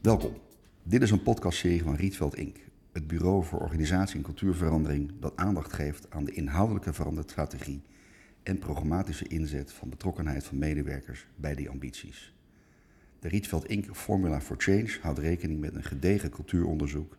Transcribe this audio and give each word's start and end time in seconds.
Welkom. 0.00 0.36
Dit 0.82 1.02
is 1.02 1.10
een 1.10 1.22
podcastserie 1.22 1.82
van 1.82 1.94
Rietveld 1.94 2.36
Inc., 2.36 2.56
het 2.92 3.06
bureau 3.06 3.44
voor 3.44 3.60
organisatie 3.60 4.16
en 4.16 4.22
cultuurverandering 4.22 5.12
dat 5.20 5.36
aandacht 5.36 5.72
geeft 5.72 6.10
aan 6.10 6.24
de 6.24 6.32
inhoudelijke 6.32 6.92
veranderstrategie 6.92 7.82
en 8.42 8.58
programmatische 8.58 9.28
inzet 9.28 9.72
van 9.72 9.88
betrokkenheid 9.88 10.44
van 10.44 10.58
medewerkers 10.58 11.26
bij 11.36 11.54
die 11.54 11.68
ambities. 11.68 12.34
De 13.18 13.28
Rietveld 13.28 13.66
Inc. 13.66 13.96
Formula 13.96 14.40
for 14.40 14.56
Change 14.58 14.98
houdt 15.00 15.18
rekening 15.18 15.60
met 15.60 15.74
een 15.74 15.84
gedegen 15.84 16.30
cultuuronderzoek, 16.30 17.16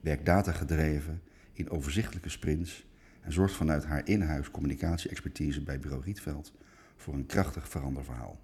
werkt 0.00 0.26
datagedreven 0.26 1.22
in 1.52 1.70
overzichtelijke 1.70 2.28
sprints 2.28 2.86
en 3.20 3.32
zorgt 3.32 3.54
vanuit 3.54 3.84
haar 3.84 4.08
in-huis 4.08 4.50
communicatie-expertise 4.50 5.62
bij 5.62 5.80
bureau 5.80 6.02
Rietveld 6.02 6.52
voor 6.96 7.14
een 7.14 7.26
krachtig 7.26 7.68
veranderverhaal. 7.68 8.38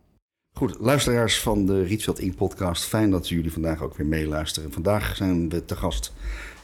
Goed, 0.56 0.76
luisteraars 0.80 1.40
van 1.40 1.66
de 1.66 1.82
Rietveld 1.82 2.18
Inc. 2.18 2.36
podcast, 2.36 2.84
fijn 2.84 3.10
dat 3.10 3.28
jullie 3.28 3.52
vandaag 3.52 3.82
ook 3.82 3.96
weer 3.96 4.06
meeluisteren. 4.06 4.72
Vandaag 4.72 5.16
zijn 5.16 5.48
we 5.48 5.64
te 5.64 5.76
gast 5.76 6.12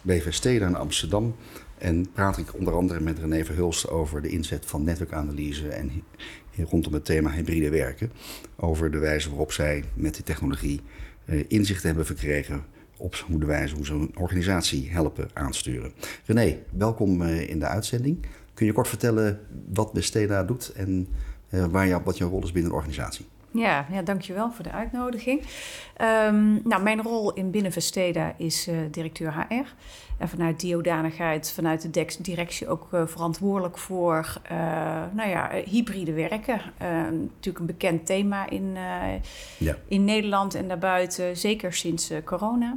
bij 0.02 0.22
Vesteda 0.22 0.66
in 0.66 0.74
Amsterdam 0.74 1.34
en 1.78 2.10
praat 2.12 2.38
ik 2.38 2.54
onder 2.54 2.74
andere 2.74 3.00
met 3.00 3.18
René 3.18 3.44
Verhulst 3.44 3.88
over 3.88 4.22
de 4.22 4.28
inzet 4.28 4.66
van 4.66 4.84
netwerkanalyse 4.84 5.68
en 5.68 6.02
rondom 6.56 6.92
het 6.92 7.04
thema 7.04 7.30
hybride 7.30 7.70
werken. 7.70 8.12
Over 8.56 8.90
de 8.90 8.98
wijze 8.98 9.28
waarop 9.28 9.52
zij 9.52 9.84
met 9.94 10.14
die 10.14 10.24
technologie 10.24 10.80
eh, 11.24 11.44
inzicht 11.48 11.82
hebben 11.82 12.06
verkregen 12.06 12.64
op 12.96 13.14
hoe 13.14 13.40
de 13.40 13.46
wijze 13.46 13.74
hoe 13.74 13.86
ze 13.86 13.92
een 13.92 14.16
organisatie 14.16 14.90
helpen 14.90 15.30
aansturen. 15.32 15.92
René, 16.24 16.58
welkom 16.76 17.22
eh, 17.22 17.48
in 17.48 17.58
de 17.58 17.66
uitzending. 17.66 18.26
Kun 18.54 18.66
je 18.66 18.72
kort 18.72 18.88
vertellen 18.88 19.40
wat 19.72 19.92
Besteda 19.92 20.44
doet 20.44 20.72
en 20.72 21.08
eh, 21.48 21.64
waar 21.64 21.86
jou, 21.86 22.02
wat 22.04 22.18
jouw 22.18 22.28
rol 22.28 22.42
is 22.42 22.52
binnen 22.52 22.70
de 22.70 22.76
organisatie? 22.76 23.26
Ja, 23.52 23.86
ja, 23.92 24.02
dankjewel 24.02 24.52
voor 24.52 24.64
de 24.64 24.70
uitnodiging. 24.70 25.40
Um, 26.28 26.60
nou, 26.64 26.82
mijn 26.82 27.02
rol 27.02 27.32
in 27.32 27.50
binnen 27.50 27.72
Vesteda 27.72 28.34
is 28.36 28.68
uh, 28.68 28.76
directeur 28.90 29.34
HR. 29.34 29.74
En 30.18 30.28
vanuit 30.28 30.60
die 30.60 30.74
hoedanigheid, 30.74 31.52
vanuit 31.52 31.94
de 31.94 32.06
directie 32.18 32.68
ook 32.68 32.88
uh, 32.94 33.06
verantwoordelijk 33.06 33.78
voor 33.78 34.40
uh, 34.52 34.58
nou 35.12 35.28
ja, 35.28 35.50
hybride 35.64 36.12
werken. 36.12 36.60
natuurlijk 37.22 37.58
een 37.58 37.66
bekend 37.66 38.06
thema 38.06 38.50
in, 38.50 38.76
ja. 39.58 39.76
in 39.88 40.04
Nederland 40.04 40.54
en 40.54 40.68
daarbuiten, 40.68 41.36
zeker 41.36 41.72
sinds 41.72 42.10
corona. 42.24 42.76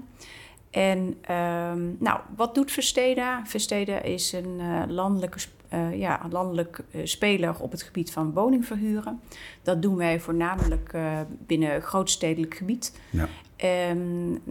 En 0.71 0.99
um, 1.31 1.97
nou, 1.99 2.19
wat 2.35 2.55
doet 2.55 2.71
Vesteda? 2.71 3.41
Vesteda 3.45 4.01
is 4.01 4.31
een 4.31 4.61
landelijke 4.87 5.39
uh, 5.73 5.99
ja, 5.99 6.19
landelijk 6.29 6.79
uh, 6.91 7.01
speler 7.05 7.59
op 7.59 7.71
het 7.71 7.81
gebied 7.81 8.11
van 8.11 8.33
woningverhuren. 8.33 9.21
Dat 9.61 9.81
doen 9.81 9.95
wij 9.95 10.19
voornamelijk 10.19 10.93
uh, 10.95 11.19
binnen 11.29 11.81
grootstedelijk 11.81 12.55
gebied. 12.55 12.99
Ja. 13.09 13.27
Um, 13.89 14.41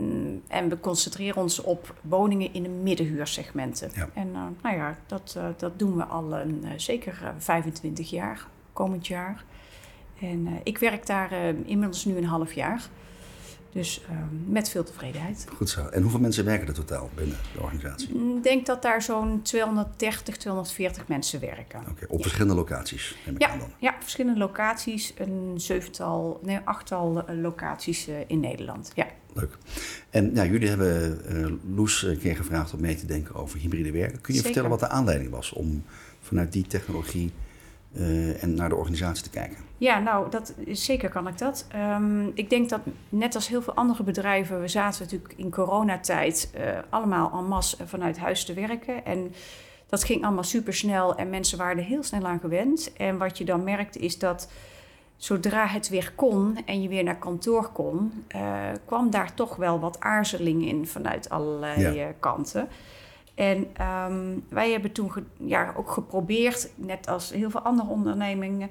en 0.49 0.69
we 0.69 0.81
concentreren 0.81 1.43
ons 1.43 1.61
op 1.61 1.95
woningen 2.01 2.55
in 2.55 2.63
de 2.63 2.69
middenhuursegmenten. 2.69 3.91
Ja. 3.95 4.09
En 4.15 4.33
nou 4.33 4.77
ja, 4.77 4.99
dat, 5.07 5.39
dat 5.57 5.79
doen 5.79 5.97
we 5.97 6.05
al 6.05 6.35
een, 6.35 6.65
zeker 6.77 7.35
25 7.39 8.11
jaar, 8.11 8.47
komend 8.73 9.07
jaar. 9.07 9.45
En 10.21 10.49
ik 10.63 10.79
werk 10.79 11.07
daar 11.07 11.33
inmiddels 11.65 12.05
nu 12.05 12.17
een 12.17 12.25
half 12.25 12.53
jaar. 12.53 12.89
Dus 13.73 14.03
ehm, 14.09 14.53
met 14.53 14.69
veel 14.69 14.85
tevredenheid. 14.85 15.47
Goed 15.57 15.71
zo. 15.71 15.87
En 15.87 16.03
hoeveel 16.03 16.21
mensen 16.21 16.45
werken 16.45 16.67
er 16.67 16.75
totaal 16.75 17.11
binnen 17.15 17.37
de 17.55 17.61
organisatie? 17.61 18.15
Mm, 18.15 18.37
ik 18.37 18.43
denk 18.43 18.67
dat 18.67 18.83
daar 18.83 19.03
zo'n 19.03 19.43
230, 19.43 20.37
240 20.37 21.09
mensen 21.09 21.41
werken. 21.41 21.81
Oké, 21.91 22.07
op 22.09 22.23
verschillende 22.23 22.55
locaties? 22.55 23.17
Ja, 23.39 23.57
ja, 23.79 23.95
verschillende 24.01 24.39
locaties. 24.39 25.15
Een 25.17 25.55
zevental, 25.57 26.41
nee, 26.43 26.59
achttal 26.65 27.27
eh, 27.27 27.37
locaties 27.37 28.09
uh, 28.09 28.15
in 28.27 28.41
Nederland. 28.41 28.93
Ja. 28.95 29.07
Leuk. 29.35 29.59
En 30.11 30.33
nou, 30.33 30.51
jullie 30.51 30.69
hebben 30.69 31.21
uh, 31.33 31.77
Loes 31.77 32.03
een 32.03 32.19
keer 32.19 32.37
gevraagd 32.37 32.75
om 32.75 32.81
mee 32.81 32.95
te 32.95 33.07
denken 33.07 33.35
over 33.35 33.59
hybride 33.59 33.91
werken. 33.91 34.21
Kun 34.21 34.35
je 34.35 34.41
Zeker. 34.41 34.43
vertellen 34.43 34.71
wat 34.71 34.81
de 34.81 34.89
aanleiding 34.89 35.31
was 35.31 35.53
om 35.53 35.85
vanuit 36.21 36.53
die 36.53 36.67
technologie 36.67 37.33
uh, 37.93 38.43
en 38.43 38.55
naar 38.55 38.69
de 38.69 38.75
organisatie 38.75 39.23
te 39.23 39.31
kijken? 39.31 39.57
Ja, 39.79 39.99
nou, 39.99 40.31
dat, 40.31 40.55
zeker 40.67 41.09
kan 41.09 41.29
ik 41.29 41.39
dat. 41.39 41.67
Um, 41.97 42.31
ik 42.35 42.51
denk 42.51 42.69
dat 42.69 42.81
net 43.09 43.35
als 43.35 43.49
heel 43.49 43.63
veel 43.63 43.75
andere 43.75 44.03
bedrijven, 44.03 44.61
we 44.61 44.69
zaten 44.69 45.03
natuurlijk 45.03 45.35
in 45.37 45.51
coronatijd 45.51 46.53
uh, 46.57 46.79
allemaal 46.89 47.33
en 47.33 47.45
masse 47.45 47.87
vanuit 47.87 48.19
huis 48.19 48.45
te 48.45 48.55
werken. 48.55 49.05
En 49.05 49.33
dat 49.87 50.05
ging 50.05 50.25
allemaal 50.25 50.45
super 50.45 50.75
snel 50.75 51.17
en 51.17 51.31
mensen 51.31 51.59
waren 51.59 51.79
er 51.79 51.85
heel 51.85 52.03
snel 52.03 52.27
aan 52.27 52.41
gewend. 52.41 52.93
En 52.97 53.19
wat 53.19 53.39
je 53.39 53.45
dan 53.45 53.65
merkte 53.65 53.99
is 53.99 54.19
dat 54.19 54.49
zodra 55.17 55.67
het 55.67 55.89
weer 55.89 56.13
kon 56.15 56.59
en 56.67 56.83
je 56.83 56.89
weer 56.89 57.05
naar 57.05 57.19
kantoor 57.19 57.69
kon, 57.69 58.25
uh, 58.37 58.41
kwam 58.85 59.11
daar 59.11 59.35
toch 59.35 59.57
wel 59.57 59.81
wat 59.81 60.01
aarzeling 60.01 60.67
in 60.67 60.87
vanuit 60.87 61.31
allerlei 61.31 61.95
ja. 61.95 62.13
kanten. 62.21 62.69
En 63.35 63.67
um, 64.11 64.45
wij 64.49 64.71
hebben 64.71 64.93
toen 64.93 65.13
ja, 65.37 65.73
ook 65.77 65.91
geprobeerd, 65.91 66.71
net 66.75 67.09
als 67.09 67.31
heel 67.31 67.51
veel 67.51 67.61
andere 67.61 67.89
ondernemingen, 67.89 68.71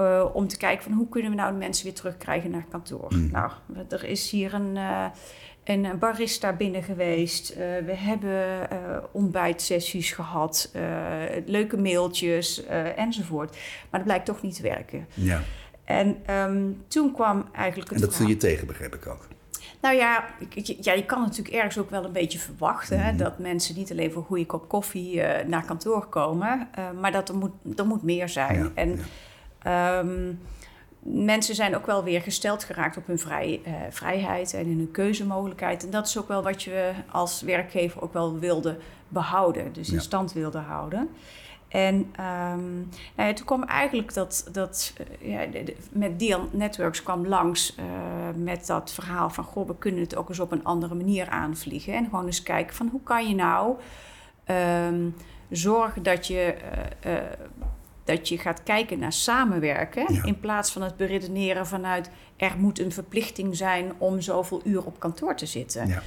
uh, 0.00 0.24
om 0.32 0.48
te 0.48 0.56
kijken 0.56 0.82
van 0.84 0.92
hoe 0.92 1.08
kunnen 1.08 1.30
we 1.30 1.36
nou 1.36 1.52
de 1.52 1.58
mensen 1.58 1.84
weer 1.84 1.94
terugkrijgen 1.94 2.50
naar 2.50 2.66
kantoor. 2.70 3.14
Mm. 3.14 3.30
Nou, 3.30 3.50
er 3.88 4.04
is 4.04 4.30
hier 4.30 4.54
een, 4.54 4.76
uh, 4.76 5.06
een 5.64 5.98
barista 5.98 6.52
binnen 6.52 6.82
geweest. 6.82 7.50
Uh, 7.50 7.56
we 7.58 7.94
hebben 7.94 8.68
ontbijtsessies 9.12 10.12
gehad, 10.12 10.72
leuke 11.46 11.76
mailtjes 11.76 12.66
enzovoort. 12.96 13.50
Maar 13.90 14.00
dat 14.00 14.04
blijkt 14.04 14.26
toch 14.26 14.42
niet 14.42 14.56
te 14.56 14.62
werken. 14.62 15.06
Ja. 15.14 15.42
En 15.84 16.16
um, 16.30 16.84
toen 16.88 17.12
kwam 17.12 17.48
eigenlijk 17.52 17.90
het 17.90 18.00
En 18.00 18.06
dat 18.06 18.16
viel 18.16 18.28
je 18.28 18.36
tegen, 18.36 18.66
begrijp 18.66 18.94
ik 18.94 19.06
ook. 19.06 19.28
Nou 19.86 19.98
ja, 19.98 20.24
ja, 20.80 20.92
je 20.92 21.04
kan 21.04 21.20
natuurlijk 21.20 21.54
ergens 21.54 21.78
ook 21.78 21.90
wel 21.90 22.04
een 22.04 22.12
beetje 22.12 22.38
verwachten 22.38 23.00
hè, 23.00 23.08
mhm. 23.12 23.22
dat 23.22 23.38
mensen 23.38 23.74
niet 23.76 23.90
alleen 23.90 24.12
voor 24.12 24.20
een 24.20 24.26
goede 24.26 24.46
kop 24.46 24.68
koffie 24.68 25.14
uh, 25.14 25.28
naar 25.46 25.64
kantoor 25.64 26.06
komen, 26.06 26.68
uh, 26.78 26.84
maar 27.00 27.12
dat 27.12 27.28
er 27.28 27.34
moet, 27.34 27.52
er 27.76 27.86
moet 27.86 28.02
meer 28.02 28.28
zijn. 28.28 28.58
Ja, 28.58 28.70
en 28.74 28.98
ja. 29.62 29.98
Um, 29.98 30.40
mensen 31.00 31.54
zijn 31.54 31.76
ook 31.76 31.86
wel 31.86 32.04
weer 32.04 32.20
gesteld 32.20 32.64
geraakt 32.64 32.96
op 32.96 33.06
hun 33.06 33.18
vrij, 33.18 33.60
uh, 33.66 33.72
vrijheid 33.90 34.54
en 34.54 34.66
in 34.66 34.78
hun 34.78 34.90
keuzemogelijkheid. 34.90 35.84
En 35.84 35.90
dat 35.90 36.06
is 36.06 36.18
ook 36.18 36.28
wel 36.28 36.42
wat 36.42 36.62
je 36.62 36.92
als 37.10 37.42
werkgever 37.42 38.02
ook 38.02 38.12
wel 38.12 38.38
wilde 38.38 38.78
behouden, 39.08 39.72
dus 39.72 39.90
in 39.90 40.00
stand 40.00 40.32
wilde 40.32 40.58
houden. 40.58 41.08
En 41.68 41.94
um, 41.94 42.88
nou 43.16 43.28
ja, 43.28 43.32
toen 43.32 43.46
kwam 43.46 43.62
eigenlijk 43.62 44.14
dat, 44.14 44.48
dat 44.52 44.92
uh, 45.22 45.32
ja, 45.32 45.62
met 45.90 46.18
Dian 46.18 46.48
Networks 46.52 47.02
kwam 47.02 47.26
langs 47.26 47.74
uh, 47.78 47.84
met 48.42 48.66
dat 48.66 48.92
verhaal 48.92 49.30
van... 49.30 49.44
goh, 49.44 49.66
we 49.66 49.76
kunnen 49.78 50.00
het 50.00 50.16
ook 50.16 50.28
eens 50.28 50.40
op 50.40 50.52
een 50.52 50.64
andere 50.64 50.94
manier 50.94 51.28
aanvliegen. 51.28 51.94
En 51.94 52.04
gewoon 52.04 52.26
eens 52.26 52.42
kijken 52.42 52.76
van 52.76 52.88
hoe 52.88 53.02
kan 53.02 53.28
je 53.28 53.34
nou 53.34 53.76
um, 54.86 55.14
zorgen 55.50 56.02
dat 56.02 56.26
je, 56.26 56.54
uh, 57.06 57.12
dat 58.04 58.28
je 58.28 58.38
gaat 58.38 58.62
kijken 58.62 58.98
naar 58.98 59.12
samenwerken... 59.12 60.14
Ja. 60.14 60.24
in 60.24 60.40
plaats 60.40 60.72
van 60.72 60.82
het 60.82 60.96
beredeneren 60.96 61.66
vanuit... 61.66 62.10
er 62.36 62.54
moet 62.58 62.78
een 62.80 62.92
verplichting 62.92 63.56
zijn 63.56 63.92
om 63.98 64.20
zoveel 64.20 64.60
uur 64.64 64.84
op 64.84 65.00
kantoor 65.00 65.36
te 65.36 65.46
zitten... 65.46 65.88
Ja. 65.88 66.02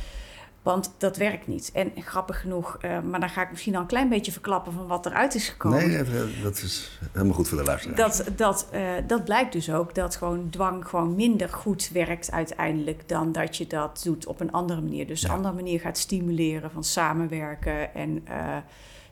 Want 0.61 0.91
dat 0.97 1.17
werkt 1.17 1.47
niet. 1.47 1.71
En 1.73 1.91
grappig 1.95 2.41
genoeg, 2.41 2.77
uh, 2.81 3.01
maar 3.01 3.19
dan 3.19 3.29
ga 3.29 3.41
ik 3.41 3.49
misschien 3.49 3.75
al 3.75 3.81
een 3.81 3.87
klein 3.87 4.09
beetje 4.09 4.31
verklappen 4.31 4.73
van 4.73 4.87
wat 4.87 5.05
eruit 5.05 5.35
is 5.35 5.49
gekomen. 5.49 5.87
Nee, 5.87 6.41
dat 6.43 6.57
is 6.57 6.99
helemaal 7.11 7.33
goed 7.35 7.47
voor 7.47 7.57
de 7.57 7.63
luisteraar. 7.63 7.95
Dat, 7.95 8.23
dat, 8.35 8.67
uh, 8.73 8.91
dat 9.07 9.23
blijkt 9.23 9.51
dus 9.51 9.71
ook 9.71 9.95
dat 9.95 10.15
gewoon 10.15 10.49
dwang 10.49 10.87
gewoon 10.87 11.15
minder 11.15 11.49
goed 11.49 11.89
werkt 11.93 12.31
uiteindelijk 12.31 13.09
dan 13.09 13.31
dat 13.31 13.57
je 13.57 13.67
dat 13.67 14.01
doet 14.03 14.25
op 14.25 14.39
een 14.39 14.51
andere 14.51 14.81
manier. 14.81 15.07
Dus 15.07 15.21
ja. 15.21 15.29
een 15.29 15.35
andere 15.35 15.53
manier 15.53 15.79
gaat 15.79 15.97
stimuleren 15.97 16.71
van 16.71 16.83
samenwerken 16.83 17.93
en 17.93 18.23
uh, 18.29 18.57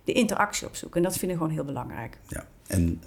de 0.04 0.12
interactie 0.12 0.68
opzoeken. 0.68 0.98
En 0.98 1.08
dat 1.08 1.18
vind 1.18 1.32
ik 1.32 1.38
gewoon 1.38 1.54
heel 1.54 1.66
belangrijk. 1.66 2.18
Ja, 2.28 2.46
en 2.68 3.02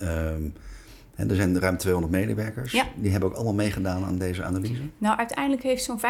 en 1.21 1.31
er 1.31 1.37
zijn 1.37 1.61
ruim 1.61 1.77
200 1.77 2.13
medewerkers. 2.13 2.73
Ja. 2.73 2.85
Die 2.95 3.11
hebben 3.11 3.29
ook 3.29 3.35
allemaal 3.35 3.55
meegedaan 3.55 4.05
aan 4.05 4.19
deze 4.19 4.45
analyse? 4.45 4.83
Nou, 4.99 5.19
uiteindelijk 5.19 5.63
heeft 5.63 5.85
zo'n 5.85 6.01
75% 6.01 6.03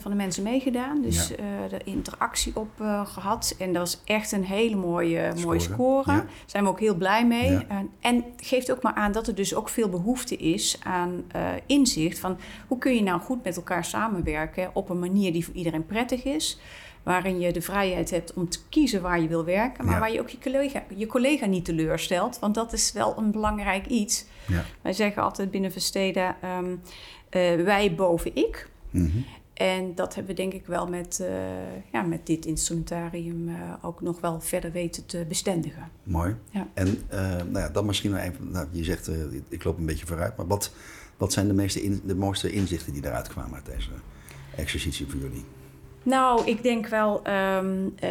van 0.00 0.10
de 0.10 0.14
mensen 0.16 0.42
meegedaan. 0.42 1.02
Dus 1.02 1.28
ja. 1.28 1.34
uh, 1.34 1.70
de 1.70 1.80
interactie 1.84 2.56
op 2.56 2.68
uh, 2.80 3.06
gehad. 3.06 3.54
En 3.58 3.72
dat 3.72 3.82
was 3.82 4.00
echt 4.04 4.32
een 4.32 4.44
hele 4.44 4.76
mooie 4.76 5.30
score. 5.30 5.46
Mooie 5.46 5.60
score. 5.60 6.06
Daar 6.06 6.16
ja. 6.16 6.26
zijn 6.46 6.64
we 6.64 6.70
ook 6.70 6.80
heel 6.80 6.94
blij 6.94 7.26
mee. 7.26 7.50
Ja. 7.50 7.64
Uh, 7.70 7.76
en 8.00 8.24
geeft 8.36 8.72
ook 8.72 8.82
maar 8.82 8.94
aan 8.94 9.12
dat 9.12 9.26
er 9.26 9.34
dus 9.34 9.54
ook 9.54 9.68
veel 9.68 9.88
behoefte 9.88 10.36
is 10.36 10.78
aan 10.82 11.24
inzicht. 11.66 12.18
Van 12.18 12.38
hoe 12.66 12.78
kun 12.78 12.94
je 12.94 13.02
nou 13.02 13.20
goed 13.20 13.44
met 13.44 13.56
elkaar 13.56 13.84
samenwerken 13.84 14.70
op 14.72 14.88
een 14.90 14.98
manier 14.98 15.32
die 15.32 15.44
voor 15.44 15.54
iedereen 15.54 15.86
prettig 15.86 16.24
is 16.24 16.60
waarin 17.02 17.40
je 17.40 17.52
de 17.52 17.62
vrijheid 17.62 18.10
hebt 18.10 18.34
om 18.34 18.48
te 18.48 18.58
kiezen 18.68 19.02
waar 19.02 19.20
je 19.20 19.28
wil 19.28 19.44
werken, 19.44 19.84
maar 19.84 19.94
ja. 19.94 20.00
waar 20.00 20.12
je 20.12 20.20
ook 20.20 20.28
je 20.28 20.38
collega, 20.38 20.82
je 20.96 21.06
collega 21.06 21.46
niet 21.46 21.64
teleurstelt. 21.64 22.38
Want 22.38 22.54
dat 22.54 22.72
is 22.72 22.92
wel 22.92 23.18
een 23.18 23.30
belangrijk 23.30 23.86
iets. 23.86 24.24
Ja. 24.46 24.64
Wij 24.82 24.92
zeggen 24.92 25.22
altijd 25.22 25.50
binnen 25.50 25.72
Versteden, 25.72 26.36
um, 26.58 26.80
uh, 27.30 27.64
wij 27.64 27.94
boven 27.94 28.36
ik. 28.36 28.68
Mm 28.90 29.10
-hmm. 29.10 29.24
En 29.54 29.94
dat 29.94 30.14
hebben 30.14 30.34
we 30.34 30.42
denk 30.42 30.52
ik 30.52 30.66
wel 30.66 30.88
met, 30.88 31.18
uh, 31.22 31.28
ja, 31.92 32.02
met 32.02 32.26
dit 32.26 32.46
instrumentarium 32.46 33.48
uh, 33.48 33.54
ook 33.82 34.00
nog 34.00 34.20
wel 34.20 34.40
verder 34.40 34.72
weten 34.72 35.06
te 35.06 35.24
bestendigen. 35.28 35.88
Mooi. 36.02 36.36
Ja. 36.50 36.68
En 36.74 36.98
nou 37.50 37.58
ja, 37.58 37.68
dan 37.68 37.86
misschien 37.86 38.10
nog 38.10 38.20
even, 38.20 38.50
nou, 38.50 38.66
je 38.70 38.84
zegt 38.84 39.10
ik 39.48 39.64
loop 39.64 39.78
een 39.78 39.86
beetje 39.86 40.06
vooruit, 40.06 40.36
maar 40.36 40.46
wat, 40.46 40.72
wat 41.16 41.32
zijn 41.32 41.46
de, 41.46 41.54
meeste 41.54 41.82
in, 41.82 42.00
de 42.04 42.14
mooiste 42.14 42.52
inzichten 42.52 42.92
die 42.92 43.06
eruit 43.06 43.28
kwamen 43.28 43.54
uit 43.54 43.66
deze 43.66 43.90
exercitie 44.56 45.06
voor 45.06 45.20
jullie? 45.20 45.44
Nou, 46.02 46.46
ik 46.46 46.62
denk 46.62 46.86
wel, 46.86 47.20
ehm, 47.22 47.88
eh, 47.98 48.10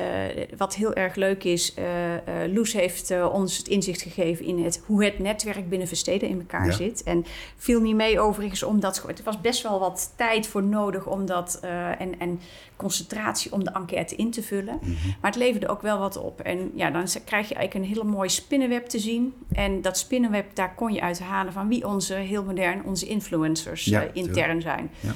wat 0.57 0.75
heel 0.75 0.93
erg 0.93 1.15
leuk 1.15 1.43
is, 1.43 1.73
uh, 1.79 2.53
Loes 2.53 2.73
heeft 2.73 3.13
ons 3.31 3.57
het 3.57 3.67
inzicht 3.67 4.01
gegeven 4.01 4.45
in 4.45 4.63
het, 4.63 4.81
hoe 4.85 5.03
het 5.03 5.19
netwerk 5.19 5.69
binnen 5.69 5.88
Versteden 5.88 6.29
in 6.29 6.39
elkaar 6.39 6.73
zit. 6.73 7.03
En 7.03 7.25
viel 7.57 7.81
niet 7.81 7.95
mee 7.95 8.19
overigens, 8.19 8.63
omdat 8.63 9.03
het 9.07 9.23
was 9.23 9.41
best 9.41 9.63
wel 9.63 9.79
wat 9.79 10.13
tijd 10.15 10.47
voor 10.47 10.63
nodig 10.63 11.05
om 11.05 11.25
dat, 11.25 11.59
en, 11.97 12.19
en 12.19 12.39
concentratie 12.75 13.51
om 13.51 13.63
de 13.63 13.71
enquête 13.71 14.15
in 14.15 14.31
te 14.31 14.43
vullen. 14.43 14.79
Mhm. 14.81 14.91
Maar 15.21 15.31
het 15.31 15.39
leverde 15.39 15.67
ook 15.67 15.81
wel 15.81 15.99
wat 15.99 16.17
op. 16.17 16.39
En 16.39 16.71
ja, 16.75 16.91
dan 16.91 17.05
krijg 17.25 17.49
je 17.49 17.55
eigenlijk 17.55 17.73
een 17.73 17.95
hele 17.95 18.11
mooi 18.11 18.29
spinnenweb 18.29 18.85
te 18.85 18.99
zien. 18.99 19.33
En 19.51 19.81
dat 19.81 19.97
spinnenweb, 19.97 20.55
daar 20.55 20.75
kon 20.75 20.93
je 20.93 21.01
uithalen 21.01 21.53
van 21.53 21.67
wie 21.67 21.88
onze, 21.88 22.13
heel 22.13 22.43
modern, 22.43 22.83
onze 22.83 23.07
influencers 23.07 23.93
intern 24.13 24.61
zijn. 24.61 24.91
Ja. 24.99 25.11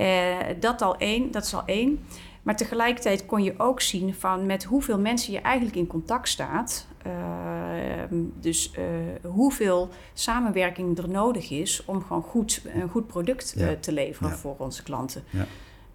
Uh, 0.00 0.36
dat, 0.60 0.82
al 0.82 0.96
één, 0.96 1.30
dat 1.30 1.44
is 1.44 1.54
al 1.54 1.62
één. 1.66 2.04
Maar 2.42 2.56
tegelijkertijd 2.56 3.26
kon 3.26 3.42
je 3.42 3.54
ook 3.56 3.80
zien 3.80 4.14
van 4.14 4.46
met 4.46 4.64
hoeveel 4.64 4.98
mensen 4.98 5.32
je 5.32 5.40
eigenlijk 5.40 5.76
in 5.76 5.86
contact 5.86 6.28
staat. 6.28 6.86
Uh, 7.06 7.12
dus 8.40 8.72
uh, 8.78 8.84
hoeveel 9.30 9.88
samenwerking 10.14 10.98
er 10.98 11.08
nodig 11.08 11.50
is 11.50 11.84
om 11.84 12.02
gewoon 12.02 12.22
goed, 12.22 12.62
een 12.74 12.88
goed 12.88 13.06
product 13.06 13.56
te 13.80 13.92
leveren 13.92 14.30
voor 14.30 14.54
onze 14.58 14.82
klanten. 14.82 15.22
Ja. 15.30 15.46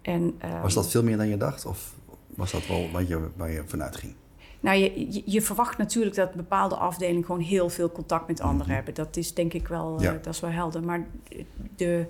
En, 0.02 0.40
was 0.62 0.74
dat 0.74 0.90
veel 0.90 1.02
meer 1.02 1.16
dan 1.16 1.28
je 1.28 1.36
dacht? 1.36 1.66
Of 1.66 1.94
was 2.34 2.50
dat 2.50 2.66
wel 2.66 2.90
wat 2.92 3.08
je, 3.08 3.28
waar 3.36 3.50
je 3.50 3.62
vanuit 3.66 3.96
ging? 3.96 4.14
Nou, 4.60 4.78
je, 4.78 5.22
je, 5.24 5.42
verwacht 5.42 5.78
natuurlijk 5.78 6.16
dat 6.16 6.34
bepaalde 6.34 6.74
afdelingen 6.74 7.24
gewoon 7.24 7.40
heel 7.40 7.68
veel 7.70 7.92
contact 7.92 8.28
met 8.28 8.40
anderen 8.40 8.66
mhm. 8.66 8.74
hebben. 8.74 8.94
Dat 8.94 9.16
is 9.16 9.34
denk 9.34 9.52
ik 9.52 9.68
wel, 9.68 9.96
dat 10.22 10.26
is 10.26 10.40
wel 10.40 10.50
helder. 10.50 10.82
Maar 10.82 11.06
de, 11.76 12.06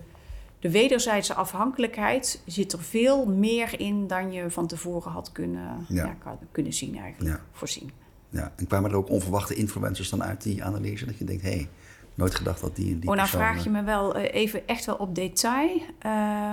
de 0.65 0.71
wederzijdse 0.71 1.35
afhankelijkheid 1.35 2.43
zit 2.47 2.73
er 2.73 2.83
veel 2.83 3.27
meer 3.27 3.81
in 3.81 4.07
dan 4.07 4.33
je 4.33 4.51
van 4.51 4.67
tevoren 4.67 5.13
had 5.13 5.33
kunnen, 5.33 5.87
ja. 5.89 6.17
kunnen 6.53 6.73
zien 6.73 6.99
eigenlijk, 6.99 7.41
voorzien. 7.53 7.91
Ja, 8.29 8.53
en 8.57 8.67
kwamen 8.67 8.91
er 8.91 8.97
ook 8.97 9.09
onverwachte 9.09 9.55
influencers 9.55 10.09
dan 10.09 10.23
uit 10.23 10.43
die 10.43 10.65
analyse? 10.65 11.07
Dat 11.07 11.19
je 11.19 11.25
denkt, 11.25 11.43
hé, 11.43 11.49
hey, 11.49 11.69
nooit 12.15 12.35
gedacht 12.35 12.61
dat 12.61 12.77
die 12.77 12.93
en 12.93 13.01
die 13.01 13.11
Oh, 13.11 13.17
nou 13.17 13.29
vraag 13.29 13.65
je 13.65 13.69
eh, 13.69 13.75
me 13.75 13.83
wel 13.83 14.17
uh, 14.17 14.35
even 14.35 14.67
echt 14.67 14.85
wel 14.85 14.95
op 14.95 15.15
detail. 15.15 15.81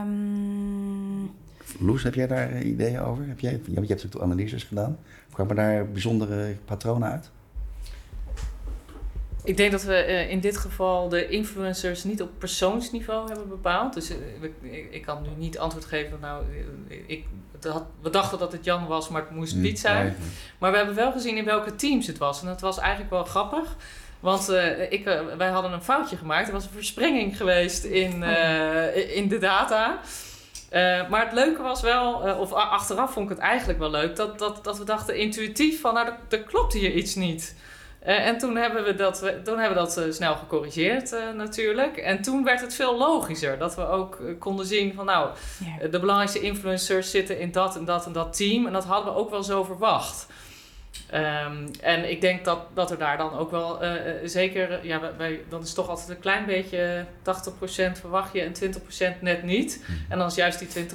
Um... 0.04 1.32
Loes, 1.80 2.04
heb 2.04 2.14
jij 2.14 2.28
daar 2.28 2.62
ideeën 2.62 3.00
over? 3.00 3.28
Heb 3.28 3.40
jij, 3.40 3.52
je 3.52 3.74
hebt 3.74 3.88
natuurlijk 3.88 4.24
analyses 4.24 4.64
gedaan. 4.64 4.98
Kwamen 5.34 5.56
daar 5.56 5.92
bijzondere 5.92 6.56
patronen 6.66 7.12
uit? 7.12 7.32
Ik 9.44 9.58
denk 9.58 9.72
dat 9.72 9.84
we 9.84 10.06
uh, 10.08 10.30
in 10.30 10.40
dit 10.40 10.58
geval 10.58 11.10
de 11.10 11.28
influencers 11.28 12.04
niet 12.04 12.22
op 12.22 12.30
persoonsniveau 12.38 13.28
hebben 13.28 13.48
bepaald. 13.48 13.94
Dus 13.94 14.12
uh, 14.12 14.18
ik, 14.42 14.88
ik, 14.92 15.02
kan 15.02 15.22
nu 15.22 15.30
niet 15.38 15.60
antwoord 15.60 15.86
geven. 15.86 16.18
Nou, 16.22 16.44
eh, 16.90 16.98
ik, 17.08 17.26
had, 17.62 17.86
we 18.02 18.10
dachten 18.10 18.40
dat 18.40 18.52
het 18.52 18.66
Jan 18.66 18.88
was, 18.88 19.10
maar 19.10 19.22
het 19.22 19.32
moest 19.32 19.62
Piet 19.62 19.80
zijn. 19.80 20.16
Maar 20.58 20.72
we 20.72 20.78
hebben 20.78 20.96
wel 20.96 21.12
gezien 21.12 21.38
in 21.38 21.46
welke 21.46 21.76
teams 21.76 22.08
het 22.08 22.18
was. 22.18 22.42
En 22.42 22.48
dat 22.48 22.62
was 22.62 22.80
eigenlijk 22.80 23.10
wel 23.10 23.24
grappig. 23.24 23.76
Want 24.20 24.50
uh, 24.50 24.92
ik, 24.92 25.04
wij 25.38 25.50
hadden 25.50 25.72
een 25.72 25.84
foutje 25.84 26.18
gemaakt. 26.18 26.48
Er 26.48 26.54
was 26.54 26.64
een 26.64 26.72
versprenging 26.72 27.38
geweest 27.38 27.84
in, 27.84 28.22
uh, 28.22 29.16
in 29.18 29.28
de 29.28 29.38
data. 29.38 30.00
Uh, 30.72 31.10
maar 31.10 31.26
het 31.26 31.34
leuke 31.34 31.62
was 31.62 31.82
wel, 31.82 32.14
of 32.14 32.54
achteraf 32.54 33.14
vond 33.14 33.30
ik 33.30 33.38
het 33.38 33.46
eigenlijk 33.46 33.80
wel 33.80 33.90
leuk, 33.90 34.16
dat, 34.16 34.40
dat, 34.40 34.64
dat 34.64 34.78
we 34.78 34.84
dachten 34.84 35.18
intuïtief 35.18 35.82
van, 35.82 35.94
nou, 35.94 36.10
er 36.30 36.44
klopt 36.44 36.74
hier 36.74 36.94
iets 36.94 37.16
niet. 37.16 37.56
Uh, 38.08 38.28
en 38.28 38.38
toen 38.38 38.56
hebben 38.56 38.84
we 38.84 38.96
dat, 38.96 39.20
toen 39.44 39.60
hebben 39.60 39.78
we 39.78 39.84
dat 39.84 39.98
uh, 39.98 40.12
snel 40.14 40.36
gecorrigeerd 40.36 41.14
uh, 41.14 41.20
natuurlijk. 41.36 41.98
En 41.98 42.22
toen 42.22 42.44
werd 42.44 42.62
het 42.62 42.74
veel 42.74 42.98
logischer. 42.98 43.58
Dat 43.58 43.76
we 43.76 43.88
ook 43.88 44.20
konden 44.40 44.66
zien 44.66 44.94
van 44.94 45.06
nou, 45.06 45.30
de 45.92 46.00
belangrijkste 46.00 46.40
influencers 46.40 47.12
zitten 47.12 47.40
in 47.40 47.52
dat 47.52 47.76
en 47.76 47.86
dat 47.86 48.06
en 48.06 48.12
dat 48.12 48.38
team. 48.38 48.66
En 48.66 48.74
dat 48.74 48.86
hadden 48.86 49.14
we 49.14 49.20
ook 49.20 49.30
wel 49.30 49.44
zo 49.44 49.64
verwacht. 49.64 50.28
Um, 51.14 51.72
en 51.82 52.10
ik 52.12 52.22
denk 52.22 52.46
dat, 52.46 52.60
dat 52.74 52.92
er 52.92 52.98
daar 52.98 53.18
dan 53.18 53.34
ook 53.34 53.52
wel 53.52 53.80
zeker, 54.24 54.86
ja, 54.86 55.00
wij, 55.18 55.42
dan 55.50 55.62
is 55.62 55.68
het 55.68 55.76
toch 55.76 55.90
altijd 55.90 56.10
een 56.10 56.20
klein 56.20 56.46
beetje 56.46 57.06
80% 57.20 57.92
verwacht 57.94 58.34
je 58.34 58.42
en 58.42 58.54
20% 59.18 59.22
net 59.22 59.44
niet. 59.44 59.80
Mhm. 59.82 60.12
En 60.12 60.18
dan 60.18 60.28
is 60.28 60.36
juist 60.36 60.60
die 60.60 60.88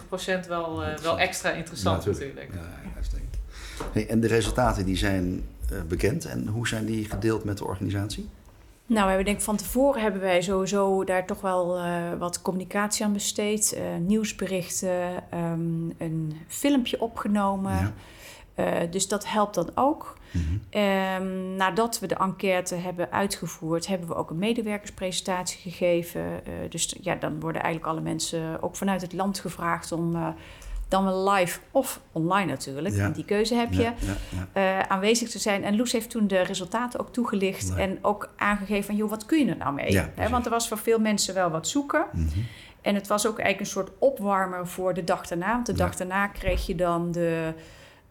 20% 0.44 0.48
wel, 0.48 0.82
wel 1.02 1.18
extra 1.18 1.50
interessant 1.50 2.04
ja, 2.04 2.10
natuurlijk. 2.10 2.50
Ja, 2.54 2.60
hey, 3.92 4.08
en 4.08 4.20
de 4.20 4.26
resultaten 4.26 4.84
die 4.84 4.96
zijn 4.96 5.44
eh, 5.55 5.55
bekend 5.88 6.24
en 6.24 6.46
hoe 6.46 6.68
zijn 6.68 6.84
die 6.84 7.04
gedeeld 7.04 7.44
met 7.44 7.58
de 7.58 7.64
organisatie? 7.64 8.28
Nou, 8.88 9.02
we 9.02 9.08
hebben 9.08 9.24
denk 9.24 9.40
van 9.40 9.56
tevoren 9.56 10.02
hebben 10.02 10.20
wij 10.20 10.42
sowieso 10.42 11.04
daar 11.04 11.26
toch 11.26 11.40
wel 11.40 11.78
uh, 11.78 12.12
wat 12.18 12.42
communicatie 12.42 13.04
aan 13.04 13.12
besteed. 13.12 13.76
Uh, 13.76 13.82
nieuwsberichten, 14.00 15.24
um, 15.34 15.92
een 15.98 16.36
filmpje 16.46 17.00
opgenomen. 17.00 17.72
Ja. 17.72 17.92
Uh, 18.56 18.90
dus 18.90 19.08
dat 19.08 19.28
helpt 19.28 19.54
dan 19.54 19.70
ook. 19.74 20.18
Mm 20.30 20.42
-hmm. 20.42 20.82
um, 20.82 21.56
nadat 21.56 21.98
we 21.98 22.06
de 22.06 22.14
enquête 22.14 22.74
hebben 22.74 23.12
uitgevoerd, 23.12 23.86
hebben 23.86 24.08
we 24.08 24.14
ook 24.14 24.30
een 24.30 24.38
medewerkerspresentatie 24.38 25.70
gegeven. 25.70 26.22
dus 26.68 26.96
ja, 27.00 27.14
dan 27.14 27.40
worden 27.40 27.62
eigenlijk 27.62 27.92
alle 27.92 28.02
mensen 28.04 28.62
ook 28.62 28.76
vanuit 28.76 29.02
het 29.02 29.12
land 29.12 29.38
gevraagd 29.38 29.92
om 29.92 30.34
dan 30.88 31.04
wel 31.04 31.30
live 31.30 31.60
of 31.70 32.00
online 32.12 32.50
natuurlijk. 32.50 33.14
Die 33.14 33.24
keuze 33.24 33.54
heb 33.54 33.72
je. 33.72 33.92
Uh, 34.56 34.80
aanwezig 34.80 35.30
te 35.30 35.38
zijn. 35.38 35.64
En 35.64 35.76
Loes 35.76 35.92
heeft 35.92 36.10
toen 36.10 36.26
de 36.26 36.40
resultaten 36.40 37.00
ook 37.00 37.12
toegelicht. 37.12 37.74
En 37.74 37.98
ook 38.02 38.32
aangegeven 38.36 38.84
van, 38.84 38.96
joh, 38.96 39.10
wat 39.10 39.26
kun 39.26 39.38
je 39.38 39.50
er 39.50 39.56
nou 39.56 39.74
mee? 39.74 40.02
want 40.30 40.44
er 40.44 40.50
was 40.50 40.68
voor 40.68 40.78
veel 40.78 40.98
mensen 40.98 41.34
wel 41.34 41.50
wat 41.50 41.68
zoeken. 41.68 42.06
Mm 42.12 42.28
-hmm. 42.32 42.46
En 42.80 42.94
het 42.94 43.06
was 43.06 43.26
ook 43.26 43.38
eigenlijk 43.38 43.60
een 43.60 43.82
soort 43.82 43.90
opwarmer 43.98 44.66
voor 44.66 44.94
de 44.94 45.04
dag 45.04 45.26
daarna. 45.26 45.52
Want 45.52 45.66
de 45.66 45.72
dag 45.72 45.96
daarna 45.96 46.26
kreeg 46.26 46.66
je 46.66 46.74
dan 46.74 47.12
de 47.12 47.54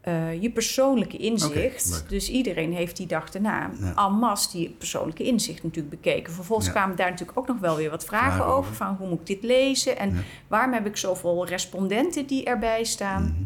uh, 0.08 0.42
je 0.42 0.50
persoonlijke 0.50 1.18
inzicht. 1.18 2.06
dus 2.10 2.30
iedereen 2.30 2.74
heeft 2.74 2.98
die 2.98 3.08
dag 3.08 3.32
daarna 3.32 3.72
ja. 3.96 4.36
die 4.52 4.70
persoonlijke 4.70 5.24
inzicht 5.24 5.64
natuurlijk 5.64 6.02
bekeken. 6.02 6.34
Vervolgens 6.34 6.72
kwamen 6.72 6.96
daar 6.96 7.10
natuurlijk 7.10 7.38
ook 7.38 7.48
nog 7.48 7.60
wel 7.60 7.76
weer 7.76 7.90
wat 7.90 8.06
vragen, 8.06 8.46
over. 8.46 8.74
Van 8.74 8.96
hoe 9.00 9.08
moet 9.08 9.20
ik 9.20 9.26
dit 9.26 9.44
lezen? 9.44 9.98
En 9.98 10.26
waarom 10.48 10.74
heb 10.74 10.86
ik 10.86 10.98
zoveel 10.98 11.46
respondenten 11.46 12.26
die 12.26 12.44
erbij 12.44 12.84
staan? 12.84 13.24
Mhm. 13.24 13.44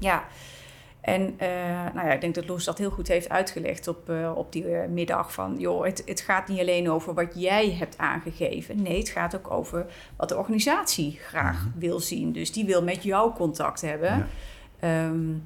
Ja. 0.00 0.24
En 1.00 1.22
uh, 1.22 1.48
nou 1.94 2.06
ja, 2.06 2.12
ik 2.12 2.20
denk 2.20 2.34
dat 2.34 2.48
Loes 2.48 2.64
dat 2.64 2.78
heel 2.78 2.90
goed 2.90 3.08
heeft 3.08 3.28
uitgelegd 3.28 3.88
op, 3.88 4.10
uh, 4.10 4.32
op 4.36 4.52
die 4.52 4.64
middag. 4.88 5.32
Van 5.32 5.54
joh, 5.58 5.84
het, 5.84 6.02
het 6.06 6.20
gaat 6.20 6.48
niet 6.48 6.60
alleen 6.60 6.90
over 6.90 7.14
wat 7.14 7.32
jij 7.34 7.70
hebt 7.70 7.98
aangegeven. 7.98 8.82
Nee, 8.82 8.98
het 8.98 9.08
gaat 9.08 9.36
ook 9.36 9.50
over 9.50 9.86
wat 10.16 10.28
de 10.28 10.36
organisatie 10.36 11.18
graag 11.22 11.66
mhm. 11.66 11.78
wil 11.78 12.00
zien. 12.00 12.32
Dus 12.32 12.52
die 12.52 12.64
wil 12.64 12.82
met 12.82 13.02
jou 13.02 13.34
contact 13.34 13.80
hebben. 13.80 14.28
Ja. 14.80 15.06
Um, 15.06 15.44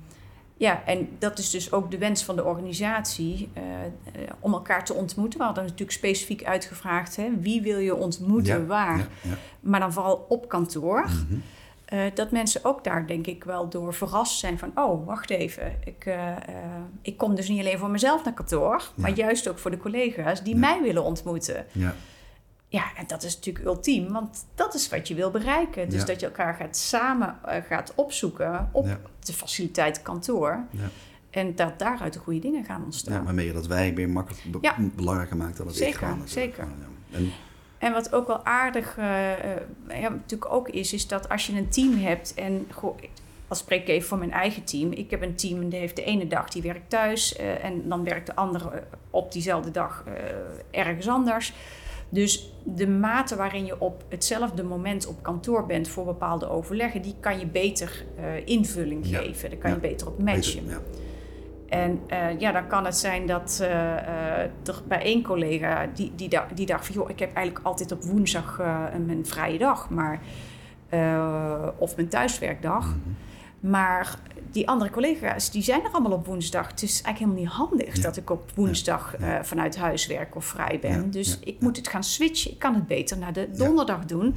ja, 0.61 0.85
en 0.85 1.09
dat 1.19 1.39
is 1.39 1.51
dus 1.51 1.73
ook 1.73 1.91
de 1.91 1.99
wens 1.99 2.25
van 2.25 2.37
de 2.37 2.45
organisatie 2.45 3.51
uh, 3.57 3.63
om 4.41 4.53
elkaar 4.53 4.85
te 4.85 4.95
ontmoeten. 4.95 5.39
We 5.39 5.45
hadden 5.45 5.65
natuurlijk 5.65 5.93
specifiek 5.93 6.45
uitgevraagd: 6.45 7.17
hè, 7.17 7.31
wie 7.41 7.63
wil 7.63 7.79
je 7.79 7.95
ontmoeten, 7.95 8.67
waar? 8.67 8.99
Ja, 8.99 9.07
ja. 9.23 9.37
Maar 9.61 9.81
dan 9.81 9.93
vooral 9.93 10.27
op 10.29 10.49
kantoor. 10.49 11.09
Mm 11.29 11.43
uh, 11.93 12.03
dat 12.15 12.31
mensen 12.31 12.65
ook 12.65 12.85
daar 12.85 13.07
denk 13.07 13.27
ik 13.27 13.45
wel 13.45 13.69
door 13.69 13.95
verrast 13.95 14.39
zijn 14.39 14.59
van... 14.59 14.73
oh, 14.75 15.07
wacht 15.07 15.31
even, 15.31 15.73
ik, 15.85 16.07
uh, 16.07 16.37
ik 17.03 17.17
kom 17.17 17.35
dus 17.35 17.49
niet 17.49 17.61
alleen 17.61 17.79
voor 17.79 17.91
mezelf 17.91 18.25
naar 18.25 18.35
kantoor... 18.35 18.83
maar 18.95 19.11
juist 19.11 19.49
ook 19.49 19.59
voor 19.59 19.71
de 19.71 19.77
collega's 19.77 20.43
die 20.43 20.57
mij 20.57 20.83
willen 20.83 21.05
ontmoeten. 21.05 21.67
Ja. 21.73 21.95
Ja, 22.71 22.85
en 22.97 23.05
dat 23.07 23.23
is 23.23 23.35
natuurlijk 23.35 23.65
ultiem, 23.65 24.13
want 24.13 24.47
dat 24.55 24.75
is 24.75 24.89
wat 24.89 25.09
je 25.09 25.15
wil 25.15 25.31
bereiken. 25.31 25.89
Dus 25.89 26.05
dat 26.05 26.21
je 26.21 26.27
elkaar 26.27 26.55
gaat 26.55 26.77
samen 26.77 27.39
uh, 27.47 27.55
gaat 27.69 27.93
opzoeken 27.95 28.69
op 28.73 28.99
de 29.21 29.33
faciliteit 29.33 30.03
kantoor. 30.03 30.65
Ja. 30.71 30.89
En 31.31 31.55
dat 31.55 31.79
daaruit 31.79 32.13
de 32.13 32.19
goede 32.19 32.39
dingen 32.39 32.65
gaan 32.65 32.85
ontstaan. 32.85 33.15
Ja, 33.15 33.23
waarmee 33.23 33.47
je 33.47 33.53
dat 33.53 33.67
wij 33.67 33.95
weer 33.95 34.09
makkelijk 34.09 34.43
be 34.51 34.91
belangrijker 34.95 35.37
maakt 35.37 35.57
dan 35.57 35.67
het 35.67 35.77
zeker, 35.77 36.17
Zeker, 36.25 36.69
en, 37.11 37.33
en, 37.79 37.93
wat 37.93 38.13
ook 38.13 38.27
wel 38.27 38.45
aardig 38.45 38.97
uh, 38.99 39.05
ja, 39.89 40.09
natuurlijk 40.09 40.53
ook 40.53 40.69
is, 40.69 40.93
is 40.93 41.07
dat 41.07 41.29
als 41.29 41.47
je 41.47 41.57
een 41.57 41.69
team 41.69 41.97
hebt 41.97 42.35
en... 42.35 42.67
Goh, 42.73 42.99
als 43.49 43.59
spreek 43.59 43.81
ik 43.81 43.89
even 43.89 44.09
voor 44.09 44.19
mijn 44.19 44.33
eigen 44.33 44.65
team. 44.65 44.93
Ik 44.93 45.11
heb 45.11 45.23
een 45.23 45.35
team 45.35 45.69
die 45.69 45.79
heeft 45.79 45.97
de 45.97 46.05
ene 46.05 46.27
dag 46.27 46.49
die 46.49 46.63
werkt 46.63 46.91
thuis 46.91 47.37
en 47.37 47.89
dan 47.89 48.05
werkt 48.05 48.27
de 48.27 48.35
andere 48.35 48.83
op 49.11 49.33
diezelfde 49.33 49.71
dag 49.71 50.05
ergens 50.71 51.09
anders. 51.09 51.53
Dus 52.11 52.53
de 52.65 52.89
mate 52.89 53.37
waarin 53.37 53.65
je 53.65 53.81
op 53.81 54.05
hetzelfde 54.09 54.63
moment 54.63 55.07
op 55.07 55.23
kantoor 55.23 55.67
bent 55.67 55.89
voor 55.89 56.05
bepaalde 56.05 56.49
overleggen, 56.49 57.03
die 57.03 57.15
kan 57.21 57.39
je 57.39 57.47
beter 57.47 58.05
uh, 58.19 58.47
invulling 58.47 59.07
geven. 59.07 59.51
Daar 59.51 59.59
kan 59.59 59.71
je 59.71 59.77
beter 59.77 60.07
op 60.07 60.23
matchen. 60.23 60.67
ja. 60.67 60.79
En 61.69 62.01
uh, 62.13 62.41
ja, 62.41 62.53
dan 62.53 62.67
kan 62.67 62.85
het 62.85 62.97
zijn 62.97 63.27
dat 63.27 63.59
uh, 63.63 63.69
er 64.43 64.83
bij 64.89 65.03
één 65.03 65.23
collega 65.23 65.89
die, 65.95 66.13
die, 66.17 66.29
die 66.55 66.67
dacht 66.67 66.87
van... 66.87 66.95
joh, 66.95 67.11
ik 67.11 67.19
heb 67.19 67.35
eigenlijk 67.35 67.67
altijd 67.67 67.93
op 67.93 68.03
woensdag 68.03 68.59
mijn 69.07 69.27
vrije 69.27 69.59
dag, 69.59 69.91
maar... 69.91 70.21
of 71.79 71.97
mijn 71.97 72.09
thuiswerkdag. 72.09 72.87
Mhm. 72.87 73.11
Maar 73.61 74.19
die 74.53 74.69
andere 74.69 74.91
collega's, 74.91 75.51
die 75.51 75.63
zijn 75.63 75.85
er 75.85 75.91
allemaal 75.91 76.13
op 76.13 76.27
woensdag. 76.27 76.69
Het 76.69 76.83
is 76.83 77.03
eigenlijk 77.03 77.19
helemaal 77.19 77.43
niet 77.43 77.69
handig 77.69 78.01
dat 78.01 78.17
ik 78.17 78.31
op 78.31 78.51
woensdag 78.55 79.21
uh, 79.21 79.39
vanuit 79.43 79.77
huis 79.77 80.07
werk 80.07 80.37
of 80.37 80.45
vrij 80.45 80.79
ben. 80.81 81.11
dus 81.11 81.39
ik 81.39 81.61
moet 81.61 81.77
het 81.77 81.89
gaan 81.89 82.05
switchen. 82.05 82.51
Ik 82.51 82.59
kan 82.59 82.75
het 82.75 82.87
beter 82.87 83.19
naar 83.19 83.33
de 83.33 83.49
donderdag 83.51 84.05
doen. 84.05 84.35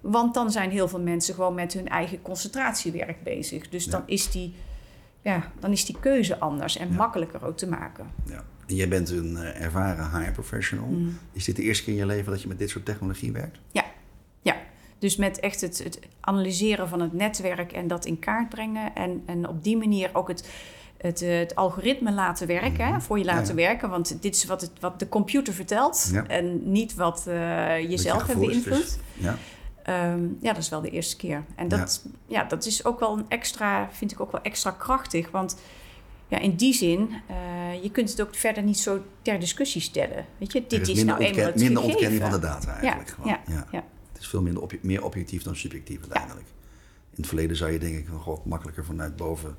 Want 0.00 0.34
dan 0.34 0.50
zijn 0.50 0.70
heel 0.70 0.88
veel 0.88 1.00
mensen 1.00 1.34
gewoon 1.34 1.54
met 1.54 1.72
hun 1.72 1.88
eigen 1.88 2.22
concentratiewerk 2.22 3.22
bezig. 3.22 3.68
Dus 3.68 3.86
dan, 3.86 4.02
is 4.06 4.30
die, 4.30 4.54
ja, 5.20 5.52
dan 5.60 5.72
is 5.72 5.84
die 5.84 5.96
keuze 6.00 6.38
anders 6.38 6.76
en 6.76 6.92
makkelijker 6.92 7.46
ook 7.46 7.56
te 7.56 7.68
maken. 7.68 8.06
Ja. 8.24 8.44
En 8.66 8.74
jij 8.74 8.88
bent 8.88 9.10
een 9.10 9.32
uh, 9.32 9.60
ervaren 9.60 10.10
HR-professional. 10.10 10.86
Mm. 10.86 11.18
Is 11.32 11.44
dit 11.44 11.56
de 11.56 11.62
eerste 11.62 11.84
keer 11.84 11.92
in 11.92 11.98
je 11.98 12.06
leven 12.06 12.32
dat 12.32 12.42
je 12.42 12.48
met 12.48 12.58
dit 12.58 12.70
soort 12.70 12.84
technologie 12.84 13.32
werkt? 13.32 13.58
Ja, 13.70 13.84
ja. 14.42 14.56
Dus 14.98 15.16
met 15.16 15.40
echt 15.40 15.60
het, 15.60 15.78
het 15.84 16.00
analyseren 16.20 16.88
van 16.88 17.00
het 17.00 17.12
netwerk 17.12 17.72
en 17.72 17.88
dat 17.88 18.04
in 18.04 18.18
kaart 18.18 18.48
brengen. 18.48 18.94
En, 18.94 19.22
en 19.26 19.48
op 19.48 19.64
die 19.64 19.76
manier 19.76 20.10
ook 20.12 20.28
het, 20.28 20.48
het, 20.98 21.22
eh, 21.22 21.38
het 21.38 21.54
algoritme 21.54 22.12
laten 22.12 22.46
werken, 22.46 23.02
voor 23.02 23.18
je 23.18 23.24
laten 23.24 23.54
werken. 23.54 23.90
Want 23.90 24.22
dit 24.22 24.34
is 24.34 24.44
wat, 24.44 24.60
het, 24.60 24.70
wat 24.80 24.98
de 24.98 25.08
computer 25.08 25.54
vertelt 25.54 26.12
en 26.26 26.72
niet 26.72 26.94
wat 26.94 27.24
uh, 27.28 27.90
je 27.90 27.96
zelf 27.96 28.26
hebt 28.26 28.38
beïnvloed. 28.38 28.98
Ja. 29.14 29.38
Um, 30.12 30.38
ja, 30.40 30.52
dat 30.52 30.62
is 30.62 30.68
wel 30.68 30.80
de 30.80 30.90
eerste 30.90 31.16
keer. 31.16 31.44
En 31.56 31.68
dat, 31.68 32.04
ja. 32.26 32.44
dat 32.44 32.66
is 32.66 32.84
ook 32.84 33.00
wel 33.00 33.18
een 33.18 33.24
extra, 33.28 33.88
vind 33.92 34.12
ik 34.12 34.20
ook 34.20 34.32
wel 34.32 34.42
extra 34.42 34.70
krachtig. 34.70 35.30
Want 35.30 35.56
ja, 36.28 36.38
in 36.38 36.54
die 36.54 36.74
zin, 36.74 37.08
uh, 37.30 37.82
je 37.82 37.90
kunt 37.90 38.10
het 38.10 38.20
ook 38.20 38.34
verder 38.34 38.62
niet 38.62 38.78
zo 38.78 39.02
ter 39.22 39.40
discusussie 39.40 39.80
stellen. 39.80 40.24
Weet 40.38 40.52
je, 40.52 40.64
dit 40.68 40.88
is, 40.88 41.04
nou 41.04 41.20
eenmaal 41.20 41.44
het 41.44 41.60
Minder 41.60 41.82
ontkenning 41.82 42.22
van 42.22 42.30
de 42.30 42.38
data 42.38 42.76
eigenlijk. 42.76 43.16
Ja, 43.24 43.40
ja, 43.46 43.66
ja, 43.72 43.84
Het 44.16 44.24
is 44.24 44.30
veel 44.30 44.42
minder 44.42 44.62
obje 44.62 44.78
meer 44.82 45.04
objectief 45.04 45.42
dan 45.42 45.56
subjectief 45.56 46.00
uiteindelijk. 46.00 46.46
In 47.10 47.16
het 47.16 47.26
verleden 47.26 47.56
zou 47.56 47.70
je 47.70 47.78
denk 47.78 47.98
ik 47.98 48.06
van, 48.08 48.20
goh, 48.20 48.44
makkelijker 48.44 48.84
vanuit 48.84 49.16
boven 49.16 49.56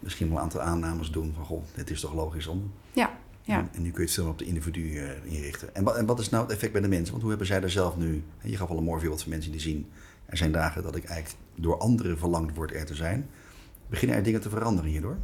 misschien 0.00 0.28
wel 0.28 0.36
een 0.36 0.42
aantal 0.42 0.60
aannames 0.60 1.10
doen 1.10 1.32
van, 1.34 1.44
goh, 1.44 1.62
dit 1.74 1.90
is 1.90 2.00
toch 2.00 2.14
logisch 2.14 2.46
om. 2.46 2.72
Ja, 2.92 3.18
ja. 3.42 3.68
En, 3.72 3.82
nu 3.82 3.90
kun 3.90 4.00
je 4.00 4.06
het 4.06 4.14
veel 4.14 4.28
op 4.28 4.38
de 4.38 4.44
individu 4.44 4.80
uh, 4.80 5.10
inrichten. 5.24 5.74
En 5.74 5.84
wat, 5.84 5.96
en 5.96 6.06
wat 6.06 6.18
is 6.18 6.28
nou 6.28 6.42
het 6.42 6.52
effect 6.52 6.72
bij 6.72 6.80
de 6.80 6.88
mensen? 6.88 7.10
Want 7.10 7.20
hoe 7.20 7.28
hebben 7.28 7.46
zij 7.46 7.60
daar 7.60 7.70
zelf 7.70 7.96
nu... 7.96 8.22
Je 8.42 8.56
gaf 8.56 8.70
al 8.70 8.76
een 8.76 8.84
mooi 8.84 9.00
voorbeeld 9.00 9.22
van 9.22 9.30
mensen 9.30 9.50
die 9.50 9.60
zien... 9.60 9.90
er 10.26 10.36
zijn 10.36 10.52
dagen 10.52 10.82
dat 10.82 10.96
ik 10.96 11.04
eigenlijk 11.04 11.40
door 11.54 11.78
anderen 11.78 12.18
verlangd 12.18 12.54
word 12.54 12.74
er 12.74 12.86
te 12.86 12.94
zijn. 12.94 13.28
Beginnen 13.86 14.16
er 14.16 14.22
dingen 14.22 14.40
te 14.40 14.48
veranderen 14.48 14.90
hierdoor? 14.90 15.16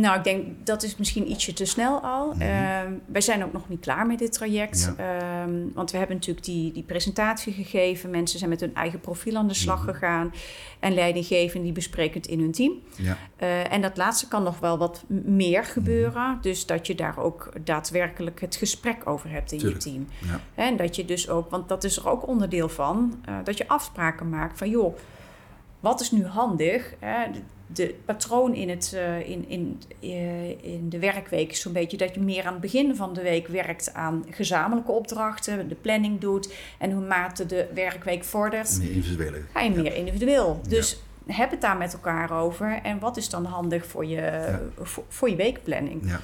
Nou, 0.00 0.18
ik 0.18 0.24
denk 0.24 0.66
dat 0.66 0.82
is 0.82 0.96
misschien 0.96 1.30
ietsje 1.30 1.52
te 1.52 1.64
snel 1.64 2.00
al. 2.00 2.32
Mm 2.32 3.02
wij 3.06 3.20
zijn 3.20 3.44
ook 3.44 3.52
nog 3.52 3.68
niet 3.68 3.80
klaar 3.80 4.06
met 4.06 4.18
dit 4.18 4.32
traject. 4.32 4.92
Ehm, 4.96 5.52
want 5.74 5.90
we 5.90 5.98
hebben 5.98 6.16
natuurlijk 6.16 6.46
die, 6.46 6.72
die 6.72 6.82
presentatie 6.82 7.52
gegeven. 7.52 8.10
Mensen 8.10 8.38
zijn 8.38 8.50
met 8.50 8.60
hun 8.60 8.74
eigen 8.74 9.00
profiel 9.00 9.36
aan 9.36 9.48
de 9.48 9.54
slag 9.54 9.82
mhm. 9.82 9.90
gegaan. 9.90 10.32
En 10.80 10.94
leidinggevenden 10.94 11.62
die 11.62 11.72
bespreken 11.72 12.20
het 12.20 12.30
in 12.30 12.40
hun 12.40 12.52
team. 12.52 12.72
Ja. 12.96 13.16
Uh, 13.42 13.72
en 13.72 13.80
dat 13.80 13.96
laatste 13.96 14.28
kan 14.28 14.42
nog 14.42 14.58
wel 14.58 14.78
wat 14.78 15.04
meer 15.24 15.64
gebeuren. 15.64 16.30
Mhm. 16.30 16.40
Dus 16.40 16.66
dat 16.66 16.86
je 16.86 16.94
daar 16.94 17.18
ook 17.18 17.52
daadwerkelijk 17.64 18.40
het 18.40 18.56
gesprek 18.56 19.06
over 19.08 19.30
hebt 19.30 19.52
in 19.52 19.58
je 19.58 19.76
team. 19.76 20.06
Ja. 20.18 20.40
En 20.54 20.76
dat 20.76 20.96
je 20.96 21.04
dus 21.04 21.28
ook, 21.28 21.50
want 21.50 21.68
dat 21.68 21.84
is 21.84 21.96
er 21.96 22.08
ook 22.08 22.28
onderdeel 22.28 22.68
van, 22.68 23.22
uh, 23.28 23.36
dat 23.44 23.58
je 23.58 23.68
afspraken 23.68 24.28
maakt 24.28 24.58
van 24.58 24.70
joh 24.70 24.96
wat 25.84 26.00
is 26.00 26.10
nu 26.10 26.26
handig? 26.26 26.94
Hè? 26.98 27.26
De, 27.66 27.94
patroon 28.04 28.54
in, 28.54 28.68
het, 28.68 28.92
uh, 28.94 29.28
in, 29.28 29.48
in, 29.48 29.80
uh, 30.00 30.48
in 30.48 30.88
de 30.88 30.98
werkweek 30.98 31.50
is 31.50 31.60
zo'n 31.60 31.72
beetje 31.72 31.96
dat 31.96 32.14
je 32.14 32.20
meer 32.20 32.44
aan 32.44 32.52
het 32.52 32.60
begin 32.60 32.96
van 32.96 33.14
de 33.14 33.22
week 33.22 33.48
werkt 33.48 33.94
aan 33.94 34.24
gezamenlijke 34.30 34.92
opdrachten, 34.92 35.68
de 35.68 35.74
planning 35.74 36.20
doet. 36.20 36.54
En 36.78 36.92
hoe 36.92 37.06
mate 37.06 37.46
de 37.46 37.68
werkweek 37.74 38.24
vordert, 38.24 38.78
meer 38.78 38.90
individueel. 38.90 39.42
ga 39.52 39.60
je 39.60 39.70
meer 39.70 39.94
individueel. 39.94 40.60
Dus 40.68 41.02
heb 41.26 41.50
het 41.50 41.60
daar 41.60 41.76
met 41.76 41.92
elkaar 41.92 42.30
over. 42.30 42.80
En 42.82 42.98
wat 42.98 43.16
is 43.16 43.28
dan 43.28 43.44
handig 43.44 43.86
voor 43.86 44.04
je, 44.06 44.20
ja. 44.20 44.60
voor, 44.82 45.04
voor, 45.08 45.30
je 45.30 45.36
weekplanning? 45.36 46.02
Ja. 46.04 46.20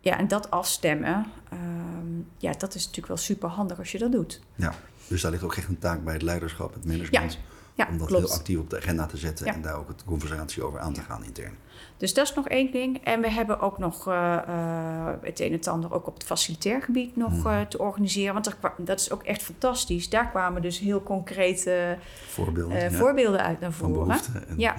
ja, 0.00 0.18
en 0.18 0.28
dat 0.28 0.50
afstemmen, 0.50 1.26
um, 1.52 2.26
ja, 2.38 2.52
dat 2.52 2.74
is 2.74 2.80
natuurlijk 2.80 3.08
wel 3.08 3.16
super 3.16 3.48
handig 3.48 3.78
als 3.78 3.92
je 3.92 3.98
dat 3.98 4.12
doet. 4.12 4.40
Ja, 4.54 4.74
dus 5.08 5.22
daar 5.22 5.30
ligt 5.30 5.42
ook 5.42 5.56
echt 5.56 5.68
een 5.68 5.78
taak 5.78 6.04
bij 6.04 6.12
het 6.12 6.22
leiderschap, 6.22 6.74
het 6.74 6.84
management. 6.84 7.32
Ja 7.32 7.54
ja, 7.76 7.88
om 7.90 7.98
dat 7.98 8.08
heel 8.08 8.32
actief 8.32 8.58
op 8.58 8.70
de 8.70 8.76
agenda 8.76 9.06
te 9.06 9.16
zetten 9.16 9.46
en 9.46 9.62
daar 9.62 9.76
ook 9.76 9.88
het 9.88 10.04
conversatie 10.04 10.62
over 10.62 10.80
aan 10.80 10.92
te 10.92 11.02
gaan 11.02 11.24
intern. 11.24 11.52
Dus 11.96 12.14
dat 12.14 12.24
is 12.28 12.34
nog 12.34 12.48
één 12.48 12.72
ding. 12.72 13.04
En 13.04 13.20
we 13.20 13.30
hebben 13.30 13.60
ook 13.60 13.78
nog 13.78 14.08
uh, 14.08 14.38
uh, 14.48 15.06
het 15.20 15.40
een 15.40 15.46
en 15.46 15.52
het 15.52 15.66
ander 15.66 15.92
ook 15.94 16.06
op 16.06 16.14
het 16.14 16.24
facilitair 16.24 16.82
gebied 16.82 17.16
nog 17.16 17.46
uh, 17.46 17.60
te 17.60 17.78
organiseren. 17.78 18.34
Want 18.34 18.46
er, 18.46 18.56
dat 18.78 19.00
is 19.00 19.10
ook 19.10 19.22
echt 19.22 19.42
fantastisch. 19.42 20.08
Daar 20.08 20.30
kwamen 20.30 20.62
dus 20.62 20.78
heel 20.78 21.02
concrete 21.02 21.98
voorbeelden, 22.28 22.92
voorbeelden 22.92 23.42
uit 23.42 23.60
naar 23.60 23.72
voren. 23.72 24.10
En, 24.48 24.54
ja. 24.56 24.74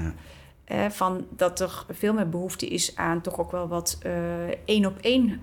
Uh, 0.71 0.85
van 0.89 1.25
dat 1.29 1.59
er 1.59 1.85
veel 1.89 2.13
meer 2.13 2.29
behoefte 2.29 2.67
is 2.67 2.95
aan 2.95 3.21
toch 3.21 3.39
ook 3.39 3.51
wel 3.51 3.67
wat 3.67 3.97
één 4.65 4.85
op 4.85 4.97
één 5.01 5.41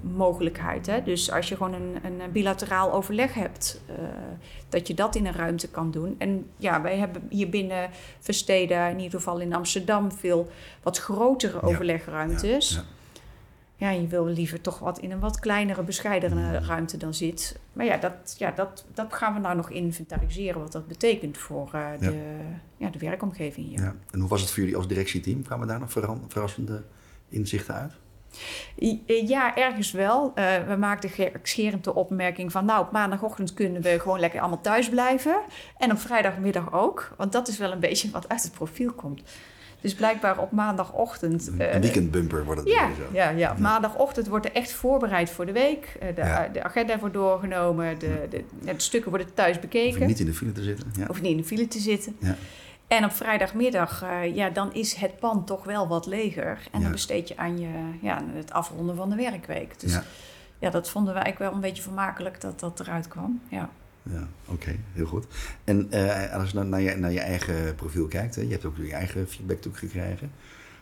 mogelijkheid. 0.00 0.86
Hè? 0.86 1.02
Dus 1.02 1.32
als 1.32 1.48
je 1.48 1.56
gewoon 1.56 1.74
een, 1.74 1.96
een 2.02 2.32
bilateraal 2.32 2.92
overleg 2.92 3.34
hebt, 3.34 3.80
dat 4.68 4.86
je 4.86 4.94
dat 4.94 5.14
in 5.14 5.26
een 5.26 5.32
ruimte 5.32 5.68
kan 5.68 5.90
doen. 5.90 6.14
En 6.18 6.50
ja, 6.56 6.82
wij 6.82 6.96
hebben 6.96 7.22
hier 7.28 7.48
binnen 7.48 7.90
Versteden, 8.20 8.90
in 8.90 9.00
ieder 9.00 9.18
geval 9.18 9.38
in 9.38 9.54
Amsterdam, 9.54 10.12
veel 10.12 10.50
wat 10.82 10.98
grotere 10.98 11.62
overlegruimtes. 11.62 12.70
Ja, 12.70 12.76
ja, 12.76 12.84
je 13.88 14.06
wil 14.06 14.26
liever 14.26 14.60
toch 14.60 14.78
wat 14.78 14.98
in 14.98 15.10
een 15.10 15.20
wat 15.20 15.38
kleinere, 15.40 15.82
bescheidene 15.82 16.58
ruimte 16.58 16.96
dan 16.96 17.14
zit. 17.14 17.58
Maar 17.72 17.86
ja, 17.86 17.96
dat, 17.96 18.34
ja 18.38 18.50
dat, 18.50 18.84
dat 18.94 19.12
gaan 19.12 19.34
we 19.34 19.40
nou 19.40 19.56
nog 19.56 19.70
inventariseren, 19.70 20.60
wat 20.60 20.72
dat 20.72 20.86
betekent 20.86 21.38
voor 21.38 21.70
uh, 21.74 21.88
de, 22.00 22.38
ja. 22.76 22.88
de 22.88 22.98
werkomgeving 22.98 23.66
hier. 23.66 23.80
Ja. 23.80 23.94
En 24.10 24.20
hoe 24.20 24.28
was 24.28 24.40
het 24.40 24.50
voor 24.50 24.58
jullie 24.58 24.76
als 24.76 24.88
directieteam? 24.88 25.42
Kwamen 25.42 25.66
daar 25.66 25.80
nog 25.80 25.92
verrassende 26.28 26.82
inzichten 27.28 27.74
uit? 27.74 27.92
Eh, 29.06 29.28
ja, 29.28 29.56
ergens 29.56 29.92
wel. 29.92 30.32
Uh, 30.34 30.66
we 30.66 30.76
maakten 30.76 31.10
scherend 31.42 31.84
de 31.84 31.94
opmerking 31.94 32.52
van... 32.52 32.64
nou, 32.64 32.84
op 32.86 32.92
maandagochtend 32.92 33.54
kunnen 33.54 33.82
we 33.82 34.00
gewoon 34.00 34.20
lekker 34.20 34.40
allemaal 34.40 34.60
thuis 34.60 34.88
blijven. 34.88 35.40
En 35.76 35.90
op 35.90 35.98
vrijdagmiddag 35.98 36.72
ook. 36.72 37.14
Want 37.16 37.32
dat 37.32 37.48
is 37.48 37.58
wel 37.58 37.72
een 37.72 37.80
beetje 37.80 38.10
wat 38.10 38.28
uit 38.28 38.42
het 38.42 38.52
profiel 38.52 38.92
komt. 38.92 39.22
Dus 39.80 39.94
blijkbaar 39.94 40.38
op 40.38 40.50
maandagochtend... 40.50 41.46
een 41.46 41.60
uh, 41.60 41.74
weekendbumper 41.74 42.44
wordt 42.44 42.60
het 42.60 42.68
ja, 42.68 42.88
zo. 42.96 43.02
Ja, 43.12 43.30
ja, 43.30 43.54
maandagochtend 43.58 44.26
wordt 44.26 44.46
er 44.46 44.52
echt 44.52 44.72
voorbereid 44.72 45.30
voor 45.30 45.46
de 45.46 45.52
week. 45.52 45.96
de, 46.14 46.48
de, 46.52 46.62
agenda 46.62 46.98
wordt 46.98 47.14
doorgenomen. 47.14 47.98
De, 47.98 48.26
de, 48.30 48.44
de, 48.64 48.74
stukken 48.76 49.10
worden 49.10 49.34
thuis 49.34 49.58
bekeken. 49.60 50.00
Of 50.00 50.06
niet 50.06 50.20
in 50.20 50.26
de 50.26 50.34
file 50.34 50.52
te 50.52 50.62
zitten. 50.62 50.92
Ja. 50.98 51.06
Of 51.08 51.20
niet 51.20 51.30
in 51.30 51.36
de 51.36 51.44
file 51.44 51.68
te 51.68 51.78
zitten. 51.78 52.16
Ja. 52.18 52.36
En 52.86 53.04
op 53.04 53.12
vrijdagmiddag, 53.12 54.04
uh, 54.04 54.36
ja, 54.36 54.50
dan 54.50 54.74
is 54.74 54.94
het 54.94 55.18
pand 55.18 55.46
toch 55.46 55.64
wel 55.64 55.88
wat 55.88 56.06
leger. 56.06 56.58
En 56.72 56.82
dan 56.82 56.90
besteed 56.90 57.28
je 57.28 57.36
aan 57.36 57.58
je, 57.58 57.68
ja, 58.00 58.22
het 58.32 58.52
afronden 58.52 58.96
van 58.96 59.10
de 59.10 59.16
werkweek. 59.16 59.80
Dus 59.80 59.92
ja, 59.92 60.02
ja 60.58 60.70
dat 60.70 60.90
vonden 60.90 61.14
wij 61.14 61.22
eigenlijk 61.22 61.52
wel 61.52 61.62
een 61.62 61.68
beetje 61.68 61.82
vermakelijk 61.82 62.40
dat 62.40 62.60
dat 62.60 62.80
eruit 62.80 63.08
kwam. 63.08 63.40
Ja, 63.48 63.70
ja 64.02 64.28
oké, 64.46 64.76
heel 64.92 65.06
goed. 65.06 65.26
En 65.64 65.88
uh, 65.90 66.34
als 66.34 66.50
je 66.50 66.62
naar 66.62 66.80
je, 66.80 66.96
naar 66.96 67.12
je 67.12 67.20
eigen 67.20 67.74
profiel 67.74 68.06
kijkt, 68.06 68.34
hè, 68.34 68.42
je 68.42 68.50
hebt 68.50 68.64
ook 68.64 68.76
je 68.76 68.92
eigen 68.92 69.28
feedback 69.28 69.60
toe 69.60 69.74
gekregen. 69.74 70.30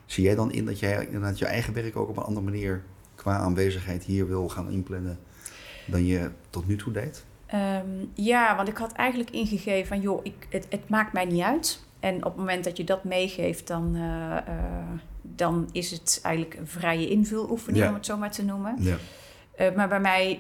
Zie 0.07 0.25
jij 0.25 0.35
dan 0.35 0.53
in 0.53 0.65
dat 0.65 0.79
jij 0.79 1.05
inderdaad 1.05 1.39
je 1.39 1.47
eigen 1.47 1.75
werk 1.75 1.97
ook 1.97 2.09
op 2.09 2.17
een 2.17 2.23
andere 2.23 2.45
manier 2.45 2.83
qua 3.15 3.37
aanwezigheid 3.37 4.05
hier 4.05 4.29
wil 4.29 4.49
gaan 4.49 4.71
inplannen 4.71 5.19
dan 5.87 6.07
je 6.07 6.31
tot 6.51 6.67
nu 6.67 6.77
toe 6.77 6.93
deed? 6.93 7.25
Um, 7.55 8.11
ja, 8.15 8.57
want 8.57 8.69
ik 8.69 8.77
had 8.77 8.93
eigenlijk 8.93 9.31
ingegeven 9.31 9.87
van 9.87 10.01
joh, 10.01 10.21
ik, 10.23 10.47
het, 10.49 10.67
het 10.69 10.89
maakt 10.89 11.13
mij 11.13 11.25
niet 11.25 11.43
uit. 11.43 11.87
En 12.01 12.17
op 12.17 12.25
het 12.25 12.37
moment 12.37 12.65
dat 12.65 12.77
je 12.77 12.85
dat 12.85 13.05
meegeeft, 13.05 13.67
dan, 13.67 13.97
uh, 13.97 14.01
uh, 14.01 14.39
dan 15.23 15.69
is 15.73 15.91
het 15.91 16.21
eigenlijk 16.23 16.61
een 16.61 16.67
vrije 16.67 17.09
invuloefening, 17.09 17.89
om 17.89 17.95
het 17.95 18.07
zo 18.07 18.17
maar 18.17 18.31
te 18.31 18.45
noemen. 18.45 18.77
Ja. 18.79 18.97
Uh, 19.61 19.75
maar 19.75 19.89
bij 19.89 20.01
mij 20.01 20.39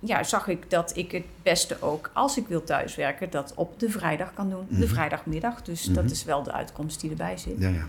ja, 0.00 0.22
zag 0.22 0.48
ik 0.48 0.70
dat 0.70 0.96
ik 0.96 1.12
het 1.12 1.24
beste 1.42 1.76
ook, 1.80 2.10
als 2.14 2.36
ik 2.36 2.46
wil 2.46 2.64
thuiswerken, 2.64 3.30
dat 3.30 3.52
op 3.56 3.78
de 3.78 3.90
vrijdag 3.90 4.34
kan 4.34 4.50
doen. 4.50 4.66
De 4.68 4.74
mhm. 4.76 4.86
vrijdagmiddag. 4.86 5.62
Dus 5.62 5.82
dat 5.84 6.04
mhm. 6.04 6.12
is 6.12 6.24
wel 6.24 6.42
de 6.42 6.52
uitkomst 6.52 7.00
die 7.00 7.10
erbij 7.10 7.36
zit. 7.36 7.58
Ja, 7.58 7.68
ja. 7.68 7.86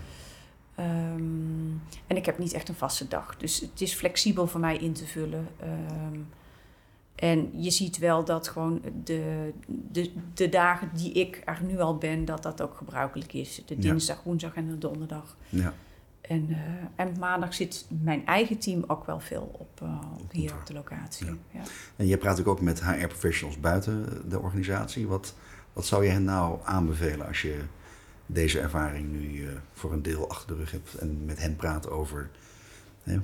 Um, 0.78 1.82
en 2.06 2.16
ik 2.16 2.26
heb 2.26 2.38
niet 2.38 2.52
echt 2.52 2.68
een 2.68 2.74
vaste 2.74 3.08
dag. 3.08 3.36
Dus 3.36 3.60
het 3.60 3.80
is 3.80 3.94
flexibel 3.94 4.46
voor 4.46 4.60
mij 4.60 4.76
in 4.76 4.92
te 4.92 5.06
vullen. 5.06 5.48
Um, 5.62 6.26
en 7.14 7.50
je 7.62 7.70
ziet 7.70 7.98
wel 7.98 8.24
dat 8.24 8.48
gewoon 8.48 8.82
de, 9.04 9.52
de, 9.66 10.10
de 10.34 10.48
dagen 10.48 10.90
die 10.94 11.12
ik 11.12 11.42
er 11.44 11.58
nu 11.62 11.80
al 11.80 11.96
ben, 11.96 12.24
dat 12.24 12.42
dat 12.42 12.62
ook 12.62 12.76
gebruikelijk 12.76 13.32
is. 13.32 13.62
De 13.66 13.78
dinsdag, 13.78 14.22
woensdag 14.22 14.54
en 14.54 14.66
de 14.66 14.78
donderdag. 14.78 15.36
Ja. 15.48 15.74
En, 16.28 16.50
uh, 16.50 16.56
en 16.96 17.18
maandag 17.18 17.54
zit 17.54 17.86
mijn 18.02 18.26
eigen 18.26 18.58
team 18.58 18.84
ook 18.86 19.06
wel 19.06 19.20
veel 19.20 19.50
op, 19.58 19.80
uh, 19.82 20.00
op 20.20 20.32
hier 20.32 20.52
op 20.52 20.66
de 20.66 20.72
locatie. 20.72 21.26
Ja. 21.26 21.36
ja. 21.50 21.62
En 21.96 22.06
je 22.06 22.18
praat 22.18 22.46
ook 22.46 22.60
met 22.60 22.84
HR-professionals 22.84 23.60
buiten 23.60 24.22
de 24.28 24.40
organisatie. 24.40 25.06
Wat, 25.06 25.34
wat 25.72 25.86
zou 25.86 26.04
je 26.04 26.10
hen 26.10 26.24
nou 26.24 26.58
aanbevelen 26.64 27.26
als 27.26 27.42
je 27.42 27.60
deze 28.26 28.60
ervaring 28.60 29.10
nu 29.10 29.28
uh, 29.28 29.50
voor 29.72 29.92
een 29.92 30.02
deel 30.02 30.30
achter 30.30 30.46
de 30.48 30.54
rug 30.54 30.70
hebt 30.70 30.94
en 30.94 31.24
met 31.24 31.38
hen 31.38 31.56
praat 31.56 31.90
over 31.90 32.30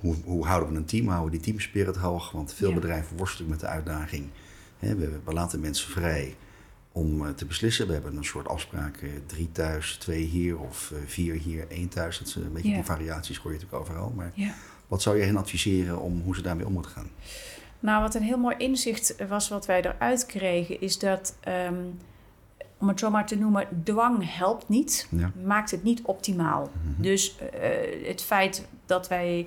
hoe, 0.01 0.17
hoe, 0.25 0.47
houden 0.47 0.73
we 0.73 0.77
een 0.77 0.85
team? 0.85 1.09
Houden 1.09 1.31
we 1.31 1.37
die 1.37 1.47
teamspirit 1.47 1.97
hoog? 1.97 2.31
Want 2.31 2.55
veel 2.55 2.75
bedrijven 2.75 3.17
worstelen 3.17 3.51
met 3.51 3.61
de 3.61 3.67
uitdaging. 3.67 4.29
we, 4.79 5.21
laten 5.25 5.61
mensen 5.61 5.91
vrij 5.91 6.37
om 6.93 7.27
eh, 7.27 7.33
te 7.33 7.45
beslissen. 7.45 7.87
We 7.87 7.93
hebben 7.93 8.17
een 8.17 8.25
soort 8.25 8.49
afspraak: 8.49 9.01
uh, 9.01 9.11
drie 9.27 9.53
thuis, 9.53 9.97
twee 9.97 10.23
hier 10.23 10.59
of 10.59 10.91
uh, 10.95 10.99
vier 11.07 11.35
hier, 11.35 11.69
één 11.69 11.89
thuis. 11.89 12.19
Dat 12.19 12.27
is 12.29 12.35
een 12.35 12.53
beetje 12.53 12.75
die 12.75 12.85
variaties 12.85 13.37
hoor 13.37 13.53
je 13.53 13.59
natuurlijk 13.59 13.83
overal. 13.83 14.13
Maar 14.17 14.33
wat 14.89 15.03
zou 15.03 15.17
je 15.19 15.25
hen 15.25 15.37
adviseren 15.37 16.01
om 16.01 16.21
hoe 16.25 16.35
ze 16.35 16.43
daarmee 16.43 16.67
om 16.67 16.73
moeten 16.73 16.93
gaan? 16.93 17.11
Nou, 17.81 18.03
wat 18.03 18.15
een 18.15 18.23
heel 18.23 18.39
mooi 18.39 18.57
inzicht 18.59 19.15
was 19.29 19.49
wat 19.49 19.67
wij 19.67 19.83
eruit 19.85 20.27
kregen, 20.27 20.81
is 20.81 20.99
dat, 20.99 21.37
ehm, 21.41 21.75
om 22.79 22.89
het 22.89 22.99
zo 22.99 23.11
maar 23.11 23.27
te 23.27 23.37
noemen, 23.39 23.83
dwang 23.85 24.37
helpt 24.37 24.69
niet, 24.69 25.07
Ja. 25.11 25.33
maakt 25.45 25.71
het 25.71 25.83
niet 25.83 26.03
optimaal. 26.03 26.71
Mhm. 26.83 27.03
Dus 27.03 27.37
eh, 27.39 28.09
het 28.09 28.23
feit 28.23 28.67
dat 28.87 29.09
wij 29.09 29.47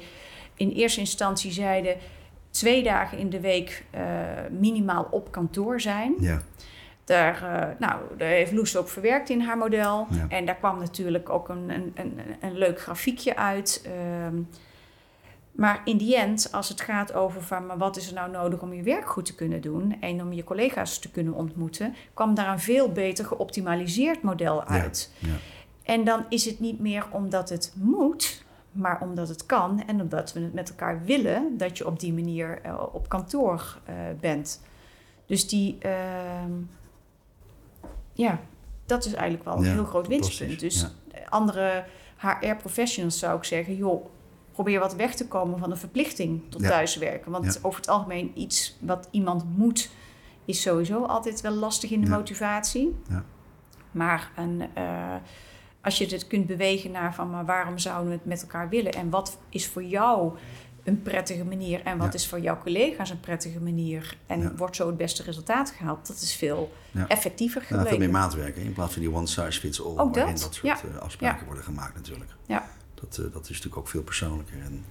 in 0.55 0.69
eerste 0.69 0.99
instantie 0.99 1.51
zeiden 1.51 1.97
twee 2.49 2.83
dagen 2.83 3.17
in 3.17 3.29
de 3.29 3.39
week 3.39 3.85
eh, 3.89 4.01
minimaal 4.59 5.07
op 5.11 5.31
kantoor 5.31 5.81
zijn. 5.81 6.13
Ja, 6.19 6.41
Daar, 7.03 7.43
eh, 7.43 7.79
nou, 7.79 8.01
daar 8.17 8.29
heeft 8.29 8.51
Loes 8.51 8.77
ook 8.77 8.89
verwerkt 8.89 9.29
in 9.29 9.41
haar 9.41 9.57
model. 9.57 10.07
Ja. 10.09 10.25
En 10.29 10.45
daar 10.45 10.55
kwam 10.55 10.79
natuurlijk 10.79 11.29
ook 11.29 11.49
een, 11.49 11.69
een, 11.69 11.91
een, 11.95 12.19
een 12.41 12.57
leuk 12.57 12.81
grafiekje 12.81 13.35
uit. 13.35 13.85
Ehm, 13.85 14.41
maar 15.51 15.81
in 15.85 15.97
die 15.97 16.17
end, 16.17 16.49
als 16.51 16.69
het 16.69 16.81
gaat 16.81 17.13
over 17.13 17.41
van, 17.41 17.65
maar 17.65 17.77
wat 17.77 17.97
is 17.97 18.07
er 18.07 18.13
nou 18.13 18.31
nodig 18.31 18.61
om 18.61 18.73
je 18.73 18.83
werk 18.83 19.05
goed 19.05 19.25
te 19.25 19.35
kunnen 19.35 19.61
doen 19.61 20.01
en 20.01 20.21
om 20.21 20.33
je 20.33 20.43
collega's 20.43 20.99
te 20.99 21.11
kunnen 21.11 21.33
ontmoeten, 21.33 21.95
kwam 22.13 22.35
daar 22.35 22.51
een 22.51 22.59
veel 22.59 22.91
beter 22.91 23.25
geoptimaliseerd 23.25 24.21
model 24.21 24.63
uit. 24.63 25.11
ja. 25.19 25.29
En 25.83 26.03
dan 26.03 26.25
is 26.29 26.45
het 26.45 26.59
niet 26.59 26.79
meer 26.79 27.05
omdat 27.11 27.49
het 27.49 27.73
moet, 27.75 28.45
maar 28.71 29.01
omdat 29.01 29.29
het 29.29 29.45
kan 29.45 29.83
en 29.87 30.01
omdat 30.01 30.33
we 30.33 30.39
het 30.39 30.53
met 30.53 30.69
elkaar 30.69 31.03
willen 31.03 31.57
dat 31.57 31.77
je 31.77 31.87
op 31.87 31.99
die 31.99 32.13
manier 32.13 32.59
eh, 32.61 32.83
op 32.91 33.09
kantoor 33.09 33.77
eh, 33.85 33.95
bent. 34.19 34.61
Dus 35.25 35.47
die, 35.47 35.77
ehm, 35.79 36.51
ja, 38.13 38.39
dat 38.85 39.05
is 39.05 39.13
eigenlijk 39.13 39.43
wel 39.43 39.57
een 39.57 39.63
Ja, 39.63 39.71
heel 39.71 39.85
groot 39.85 40.07
winstpunt. 40.07 40.59
Dus 40.59 40.81
Ja. 40.81 41.19
andere 41.29 41.85
HR-professionals 42.17 43.19
zou 43.19 43.37
ik 43.37 43.43
zeggen, 43.43 43.75
joh, 43.75 44.05
probeer 44.51 44.79
wat 44.79 44.95
weg 44.95 45.15
te 45.15 45.27
komen 45.27 45.59
van 45.59 45.69
de 45.69 45.75
verplichting 45.75 46.41
tot 46.49 46.61
Ja. 46.61 46.69
thuiswerken. 46.69 47.31
Want 47.31 47.59
over 47.63 47.79
het 47.79 47.89
algemeen 47.89 48.31
iets 48.35 48.77
wat 48.81 49.07
iemand 49.11 49.57
moet, 49.57 49.89
is 50.45 50.61
sowieso 50.61 51.03
altijd 51.03 51.41
wel 51.41 51.51
lastig 51.53 51.91
in 51.91 52.01
de 52.01 52.09
motivatie. 52.09 52.95
Ja. 53.09 53.23
Maar 53.91 54.31
een, 54.35 54.63
eh, 54.73 55.15
als 55.81 55.97
je 55.97 56.05
het 56.05 56.27
kunt 56.27 56.45
bewegen 56.47 56.91
naar 56.91 57.13
van, 57.13 57.29
maar 57.29 57.45
waarom 57.45 57.77
zouden 57.77 58.07
we 58.07 58.13
het 58.15 58.25
met 58.25 58.41
elkaar 58.41 58.69
willen? 58.69 58.91
En 58.91 59.09
wat 59.09 59.37
is 59.49 59.67
voor 59.67 59.83
jou 59.83 60.33
een 60.83 61.01
prettige 61.01 61.43
manier? 61.43 61.81
En 61.83 61.97
wat 61.97 62.07
Ja. 62.07 62.13
is 62.13 62.27
voor 62.27 62.39
jouw 62.39 62.57
collega's 62.57 63.09
een 63.09 63.19
prettige 63.19 63.59
manier? 63.61 64.17
En 64.27 64.39
Ja. 64.41 64.53
wordt 64.55 64.75
zo 64.75 64.87
het 64.87 64.97
beste 64.97 65.23
resultaat 65.23 65.69
gehaald? 65.77 66.07
Dat 66.07 66.17
is 66.21 66.35
veel 66.35 66.71
Ja. 66.91 67.07
effectiever 67.07 67.61
Ja, 67.61 67.67
gebleken. 67.67 67.89
veel 67.89 67.99
meer 67.99 68.09
maatwerken 68.11 68.61
in 68.61 68.73
plaats 68.73 68.93
van 68.93 69.01
die 69.01 69.13
one 69.13 69.27
size 69.27 69.59
fits 69.59 69.81
all. 69.83 69.97
Ook 69.97 70.15
waarin 70.15 70.33
dat, 70.33 70.43
dat 70.43 70.53
soort 70.53 70.83
eh, 70.95 70.97
afspraken 71.01 71.45
worden 71.45 71.63
gemaakt 71.63 71.95
natuurlijk. 71.95 72.31
Ja. 72.45 72.67
Dat, 72.93 73.17
eh, 73.17 73.33
dat 73.33 73.41
is 73.43 73.47
natuurlijk 73.49 73.77
ook 73.77 73.87
veel 73.87 74.03
persoonlijker. 74.03 74.61
En 74.61 74.83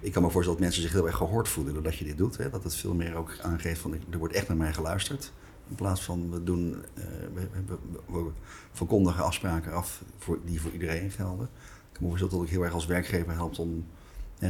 ik 0.00 0.12
kan 0.12 0.22
me 0.22 0.30
voorstellen 0.30 0.60
dat 0.60 0.68
mensen 0.68 0.82
zich 0.82 0.92
heel 0.92 1.06
erg 1.06 1.16
gehoord 1.16 1.48
voelen 1.48 1.74
doordat 1.74 1.96
je 1.96 2.04
dit 2.04 2.18
doet. 2.18 2.36
Hè? 2.36 2.50
Dat 2.50 2.64
het 2.64 2.74
veel 2.76 2.94
meer 2.94 3.14
ook 3.14 3.36
aangeeft 3.42 3.80
van 3.80 3.94
er 4.10 4.18
wordt 4.18 4.34
echt 4.34 4.48
naar 4.48 4.56
mij 4.56 4.72
geluisterd. 4.72 5.32
In 5.68 5.74
plaats 5.74 6.02
van 6.02 6.30
we 6.30 6.42
doen, 6.44 6.84
eh, 6.94 7.04
we, 7.34 7.40
we, 7.66 7.76
we- 8.06 8.22
we 8.24 8.30
verkondigen 8.72 9.24
afspraken 9.24 9.72
af 9.72 10.02
voor, 10.18 10.38
die 10.44 10.60
voor 10.60 10.70
iedereen 10.70 11.10
gelden. 11.10 11.44
Ik 11.46 11.92
kan 11.92 12.02
me 12.02 12.08
voorstellen 12.08 12.20
dat 12.20 12.30
het 12.32 12.40
ook 12.40 12.48
heel 12.48 12.64
erg 12.64 12.74
als 12.74 12.86
werkgever 12.86 13.32
helpt 13.32 13.58
om 13.58 13.86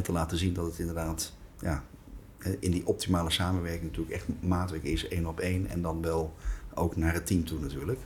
te 0.03 0.13
laten 0.13 0.39
zien 0.39 0.53
dat 0.55 0.67
het 0.67 0.79
inderdaad 0.79 1.33
ja, 1.61 1.85
in 2.59 2.71
die 2.71 2.87
optimale 2.87 3.31
samenwerking 3.31 3.83
natuurlijk 3.85 4.15
echt 4.15 4.27
maatwerk 4.41 4.83
is, 4.85 5.09
één 5.09 5.27
op 5.27 5.41
één. 5.41 5.67
En 5.67 5.83
dan 5.83 6.03
wel 6.03 6.35
ook 6.75 6.97
naar 6.97 7.13
het 7.15 7.27
team 7.27 7.45
toe 7.45 7.61
natuurlijk. 7.61 7.99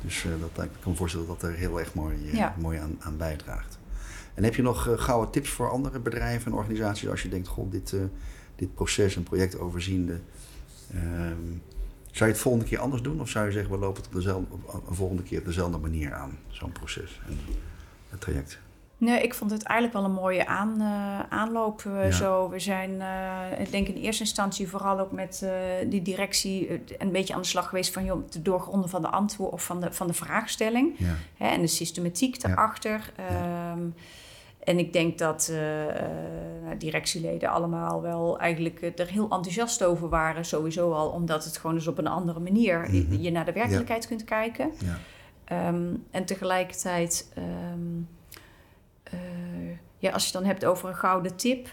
Dus 0.00 0.24
eh, 0.24 0.30
dat, 0.40 0.64
ik 0.64 0.70
kan 0.80 0.90
me 0.90 0.96
voorstellen 0.96 1.26
dat 1.26 1.40
dat 1.40 1.50
er 1.50 1.56
heel 1.56 1.78
erg 1.78 1.94
mooi, 1.94 2.16
eh, 2.26 2.34
Ja. 2.34 2.54
mooi 2.60 2.78
aan, 2.78 2.96
aan 2.98 3.16
bijdraagt. 3.16 3.78
En 4.34 4.44
heb 4.44 4.54
je 4.54 4.62
nog 4.62 4.88
eh, 4.88 4.98
gouden 4.98 5.30
tips 5.30 5.50
voor 5.50 5.70
andere 5.70 5.98
bedrijven 6.00 6.52
en 6.52 6.58
organisaties 6.58 7.08
als 7.08 7.22
je 7.22 7.28
denkt, 7.28 7.48
goh, 7.48 7.70
dit, 7.70 7.94
dit 8.56 8.74
proces 8.74 9.16
en 9.16 9.22
project 9.22 9.58
overziende. 9.58 10.20
ehm, 10.94 11.36
zou 12.10 12.30
je 12.30 12.36
het 12.36 12.38
volgende 12.42 12.66
keer 12.66 12.78
anders 12.78 13.02
doen? 13.02 13.20
Of 13.20 13.28
zou 13.28 13.46
je 13.46 13.52
zeggen, 13.52 13.70
we 13.72 13.78
lopen 13.78 13.96
het 14.02 14.06
op 14.06 14.14
dezelfde, 14.16 14.46
op 14.64 14.94
volgende 14.94 15.22
keer 15.22 15.38
op 15.38 15.44
dezelfde 15.44 15.78
manier 15.78 16.12
aan, 16.14 16.38
zo'n 16.48 16.72
proces 16.72 17.20
en 17.26 17.38
het 18.08 18.20
traject? 18.20 18.58
Nee, 18.98 19.22
ik 19.22 19.34
vond 19.34 19.50
het 19.50 19.62
eigenlijk 19.62 19.98
wel 19.98 20.08
een 20.08 20.16
mooie 20.22 20.46
aan, 20.46 20.80
eh, 20.80 21.20
aanloop 21.38 21.82
eh, 21.86 22.04
Ja. 22.04 22.10
zo. 22.10 22.48
We 22.48 22.58
zijn, 22.58 23.00
eh, 23.00 23.60
ik 23.60 23.70
denk 23.70 23.88
in 23.88 23.94
eerste 23.96 24.22
instantie 24.22 24.68
vooral 24.68 24.98
ook 25.00 25.12
met 25.12 25.46
die 25.86 26.02
directie 26.02 26.80
een 26.98 27.12
beetje 27.12 27.34
aan 27.34 27.40
de 27.40 27.46
slag 27.46 27.68
geweest 27.68 27.92
van 27.92 28.04
joh, 28.04 28.22
het 28.24 28.44
doorgronden 28.44 28.90
van 28.90 29.02
de 29.02 29.08
antwoord 29.08 29.52
of 29.52 29.64
van 29.64 29.80
de, 29.80 29.92
van 29.92 30.06
de 30.06 30.12
vraagstelling. 30.12 30.94
Ja, 30.98 31.14
Hè, 31.36 31.46
en 31.48 31.60
de 31.60 31.66
systematiek 31.66 32.34
Ja. 32.42 32.48
daarachter. 32.48 33.12
Ehm, 33.16 33.80
en 34.64 34.78
ik 34.78 34.92
denk 34.92 35.18
dat 35.18 35.52
nou, 36.64 36.76
directieleden 36.78 37.48
allemaal 37.50 38.02
wel 38.02 38.38
eigenlijk 38.38 38.80
er 38.98 39.06
heel 39.08 39.22
enthousiast 39.30 39.84
over 39.84 40.08
waren. 40.08 40.44
Sowieso 40.44 40.92
al 40.92 41.08
omdat 41.10 41.44
het 41.44 41.56
gewoon 41.56 41.76
eens 41.76 41.86
op 41.86 41.98
een 41.98 42.06
andere 42.06 42.40
manier 42.40 42.78
Mhm. 42.90 43.20
je 43.20 43.30
naar 43.30 43.44
de 43.44 43.52
werkelijkheid 43.52 44.06
kunt 44.06 44.24
kijken. 44.24 44.70
ja, 44.84 44.98
Ehm, 45.44 45.94
en 46.10 46.24
tegelijkertijd, 46.24 47.30
ehm, 47.34 47.44
eh, 47.46 48.17
ja, 49.98 50.10
als 50.10 50.22
je 50.22 50.30
het 50.30 50.38
dan 50.38 50.50
hebt 50.50 50.64
over 50.64 50.88
een 50.88 50.96
gouden 50.96 51.36
tip, 51.36 51.68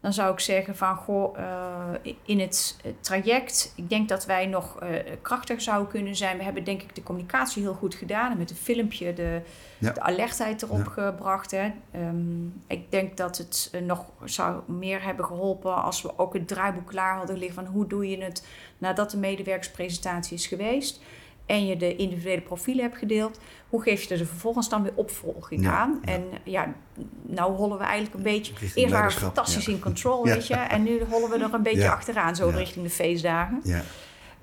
dan 0.00 0.12
zou 0.12 0.32
ik 0.32 0.40
zeggen 0.40 0.76
van 0.76 0.96
goh, 0.96 1.38
eh, 1.38 2.12
in 2.24 2.40
het 2.40 2.76
eh, 2.84 2.92
traject, 3.00 3.72
ik 3.76 3.88
denk 3.88 4.08
dat 4.08 4.26
wij 4.26 4.46
nog 4.46 4.80
eh, 4.80 4.88
krachtiger 5.22 5.62
zouden 5.62 5.88
kunnen 5.88 6.16
zijn. 6.16 6.36
We 6.36 6.44
hebben 6.44 6.64
denk 6.64 6.82
ik 6.82 6.94
de 6.94 7.02
communicatie 7.02 7.62
heel 7.62 7.74
goed 7.74 7.94
gedaan 7.94 8.32
en 8.32 8.38
met 8.38 8.50
een 8.50 8.56
filmpje 8.56 9.12
de, 9.12 9.40
Ja. 9.78 9.92
de 9.92 10.00
alertheid 10.00 10.62
erop 10.62 10.86
gebracht. 10.86 11.50
Hè. 11.50 11.72
Ehm, 11.90 12.44
ik 12.66 12.90
denk 12.90 13.16
dat 13.16 13.38
het 13.38 13.68
eh, 13.72 13.80
nog 13.80 14.04
zou 14.24 14.60
meer 14.66 15.02
hebben 15.02 15.24
geholpen 15.24 15.82
als 15.82 16.02
we 16.02 16.18
ook 16.18 16.34
het 16.34 16.48
draaiboek 16.48 16.86
klaar 16.86 17.16
hadden 17.16 17.38
liggen 17.38 17.64
van 17.64 17.72
hoe 17.72 17.86
doe 17.86 18.08
je 18.08 18.22
het 18.22 18.46
nadat 18.78 19.10
de 19.10 19.16
medewerkerspresentatie 19.16 20.36
is 20.36 20.46
geweest 20.46 21.00
en 21.46 21.66
je 21.66 21.76
de 21.76 21.96
individuele 21.96 22.40
profielen 22.40 22.84
hebt 22.84 22.98
gedeeld, 22.98 23.40
hoe 23.68 23.82
geef 23.82 24.02
je 24.02 24.14
er 24.14 24.26
vervolgens 24.26 24.68
dan 24.68 24.82
weer 24.82 24.92
opvolging 24.94 25.62
Ja, 25.62 25.78
aan? 25.78 26.00
ja. 26.04 26.12
En 26.12 26.24
ja, 26.44 26.74
nou 27.22 27.52
hollen 27.52 27.78
we 27.78 27.84
eigenlijk 27.84 28.14
een 28.14 28.22
beetje. 28.22 28.52
Richting 28.52 28.74
Eerst 28.76 28.92
waren 28.92 29.10
we 29.10 29.16
fantastisch 29.20 29.64
ja. 29.66 29.72
in 29.72 29.80
control, 29.80 30.24
weet 30.34 30.46
je, 30.46 30.54
en 30.54 30.82
nu 30.82 31.04
hollen 31.10 31.30
we 31.30 31.44
er 31.44 31.54
een 31.54 31.62
beetje 31.62 31.90
achteraan, 31.90 32.36
zo 32.36 32.48
richting 32.48 32.84
de 32.84 32.90
feestdagen. 32.90 33.60
ja, 33.64 33.82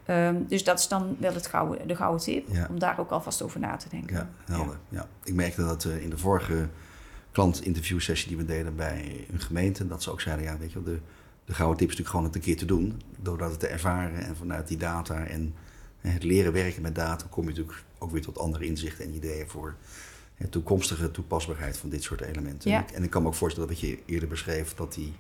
Ehm, 0.08 0.36
dus 0.48 0.64
dat 0.64 0.80
is 0.80 0.88
dan 0.88 1.16
wel 1.20 1.34
het 1.34 1.48
gouden, 1.48 1.88
de 1.88 1.96
gouden 1.96 2.22
tip, 2.22 2.48
om 2.70 2.80
daar 2.80 3.00
ook 3.00 3.10
alvast 3.12 3.42
over 3.42 3.60
na 3.60 3.76
te 3.76 3.90
denken. 3.90 4.16
ja, 4.16 4.30
helder. 4.54 4.78
Ja. 4.90 5.08
Ik 5.24 5.34
merkte 5.34 5.62
dat 5.66 5.86
eh, 5.86 6.04
in 6.04 6.10
de 6.10 6.18
vorige 6.18 6.68
klantinterviewsessie 7.32 8.28
die 8.28 8.38
we 8.38 8.46
deden 8.46 8.76
bij 8.76 9.26
een 9.32 9.40
gemeente, 9.40 9.88
dat 9.88 10.04
ze 10.04 10.12
ook 10.12 10.22
zeiden, 10.22 10.46
ja, 10.46 10.58
weet 10.58 10.72
je 10.72 10.84
de, 10.84 11.00
de 11.46 11.54
gouden 11.54 11.78
tip 11.78 11.90
is 11.90 11.98
natuurlijk 11.98 12.10
gewoon 12.10 12.26
het 12.26 12.36
een 12.36 12.42
keer 12.42 12.58
te 12.58 12.66
doen. 12.66 13.02
Doordat 13.20 13.52
het 13.52 13.60
te 13.60 13.68
ervaren 13.68 14.26
en 14.26 14.36
vanuit 14.36 14.68
die 14.68 14.78
data 14.78 15.24
en 15.24 15.56
het 15.98 16.24
leren 16.24 16.54
werken 16.54 16.82
met 16.82 16.96
data 16.96 17.26
kom 17.30 17.44
je 17.44 17.50
natuurlijk 17.50 17.84
ook 17.98 18.12
weer 18.12 18.22
tot 18.22 18.40
andere 18.40 18.66
inzichten 18.66 19.06
en 19.06 19.14
ideeën 19.14 19.50
voor 19.50 19.76
toekomstige 20.50 21.12
toepasbaarheid 21.12 21.78
van 21.78 21.90
dit 21.90 22.04
soort 22.04 22.22
elementen. 22.22 22.72
Ja. 22.72 22.86
En, 22.94 23.04
ik, 23.04 23.10
kan 23.10 23.22
me 23.22 23.28
ook 23.28 23.34
voorstellen 23.34 23.70
dat 23.70 23.80
wat 23.80 23.90
je 23.90 24.00
eerder 24.06 24.30
beschreef, 24.30 24.74
dat 24.74 24.94
die 24.94 25.14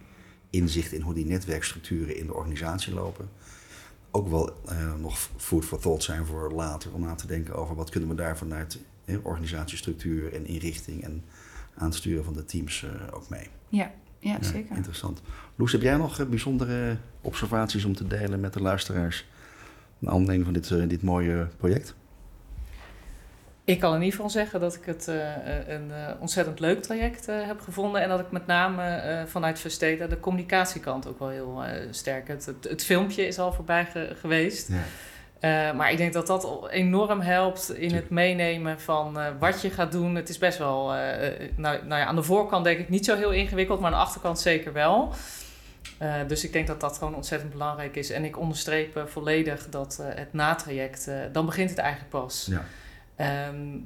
inzicht 0.49 0.91
in 0.91 1.01
hoe 1.01 1.13
die 1.13 1.25
netwerkstructuren 1.25 2.17
in 2.17 2.25
de 2.25 2.33
organisatie 2.33 2.93
lopen, 2.93 3.29
ook 4.11 4.29
wel 4.29 4.61
eh, 4.65 4.93
nog 4.95 5.29
food 5.37 5.65
for 5.65 5.79
thought 5.79 6.03
zijn 6.03 6.25
voor 6.25 6.51
later 6.51 6.93
om 6.93 7.01
na 7.01 7.15
te 7.15 7.27
denken 7.27 7.55
over 7.55 7.75
wat 7.75 7.89
kunnen 7.89 8.09
we 8.09 8.15
daar 8.15 8.37
vanuit 8.37 8.79
organisatiestructuur 9.23 10.33
en 10.33 10.45
inrichting 10.45 11.03
en 11.03 11.23
aansturen 11.75 12.23
van 12.23 12.33
de 12.33 12.45
teams 12.45 12.83
eh, 12.83 13.15
ook 13.15 13.29
mee. 13.29 13.47
Ja, 13.69 13.91
ja, 14.19 14.31
Ja, 14.31 14.43
zeker. 14.43 14.75
Interessant. 14.75 15.21
Loes, 15.55 15.71
heb 15.71 15.81
jij 15.81 15.97
nog 15.97 16.19
eh, 16.19 16.25
bijzondere 16.25 16.97
observaties 17.21 17.85
om 17.85 17.95
te 17.95 18.07
delen 18.07 18.39
met 18.39 18.53
de 18.53 18.61
luisteraars? 18.61 19.25
Naar 19.99 20.13
aanleiding 20.13 20.43
van 20.43 20.53
dit, 20.53 20.71
eh, 20.71 20.87
dit 20.87 21.03
mooie 21.03 21.47
project? 21.57 21.95
Ik 23.63 23.79
kan 23.79 23.89
in 23.93 23.99
ieder 23.99 24.13
geval 24.15 24.29
zeggen 24.29 24.59
dat 24.59 24.75
ik 24.75 24.85
het 24.85 25.07
eh, 25.07 25.35
eh, 25.35 25.67
een 25.67 25.91
ontzettend 26.19 26.59
leuk 26.59 26.81
traject 26.81 27.25
heb 27.25 27.59
gevonden. 27.59 28.01
En 28.01 28.09
dat 28.09 28.19
ik 28.19 28.31
met 28.31 28.47
name 28.47 29.23
vanuit 29.27 29.59
Versteden 29.59 30.09
de 30.09 30.19
communicatiekant 30.19 31.07
ook 31.07 31.19
wel 31.19 31.29
heel 31.29 31.61
sterk. 31.91 32.27
Het, 32.27 32.45
het, 32.45 32.63
het 32.69 32.83
filmpje 32.83 33.27
is 33.27 33.39
al 33.39 33.53
voorbij 33.53 33.85
ge- 33.85 34.15
geweest. 34.19 34.69
Ja. 34.69 35.73
Maar 35.73 35.91
ik 35.91 35.97
denk 35.97 36.13
dat 36.13 36.27
dat 36.27 36.67
enorm 36.69 37.19
helpt 37.19 37.73
in 37.73 37.93
het 37.95 38.09
meenemen 38.09 38.79
van 38.79 39.17
wat 39.39 39.61
je 39.61 39.69
gaat 39.69 39.91
doen. 39.91 40.15
Het 40.15 40.29
is 40.29 40.37
best 40.37 40.57
wel, 40.57 40.85
nou, 41.55 41.85
nou 41.85 42.01
ja, 42.01 42.05
aan 42.05 42.15
de 42.15 42.23
voorkant 42.23 42.63
denk 42.63 42.79
ik 42.79 42.89
niet 42.89 43.05
zo 43.05 43.15
heel 43.15 43.31
ingewikkeld, 43.31 43.79
maar 43.79 43.91
aan 43.91 43.97
de 43.97 44.03
achterkant 44.05 44.39
zeker 44.39 44.73
wel. 44.73 45.13
Eh, 45.97 46.13
dus 46.27 46.43
ik 46.43 46.53
denk 46.53 46.67
dat 46.67 46.79
dat 46.81 46.97
gewoon 46.97 47.15
ontzettend 47.15 47.51
belangrijk 47.51 47.95
is. 47.95 48.09
En 48.09 48.23
ik 48.23 48.39
onderstreep 48.39 48.95
eh, 48.95 49.05
volledig 49.05 49.69
dat 49.69 49.99
eh, 50.01 50.07
het 50.15 50.33
natraject, 50.33 51.09
dan 51.31 51.45
begint 51.45 51.69
het 51.69 51.79
eigenlijk 51.79 52.09
pas. 52.09 52.47
Ja. 52.49 52.63
Ehm, 53.15 53.79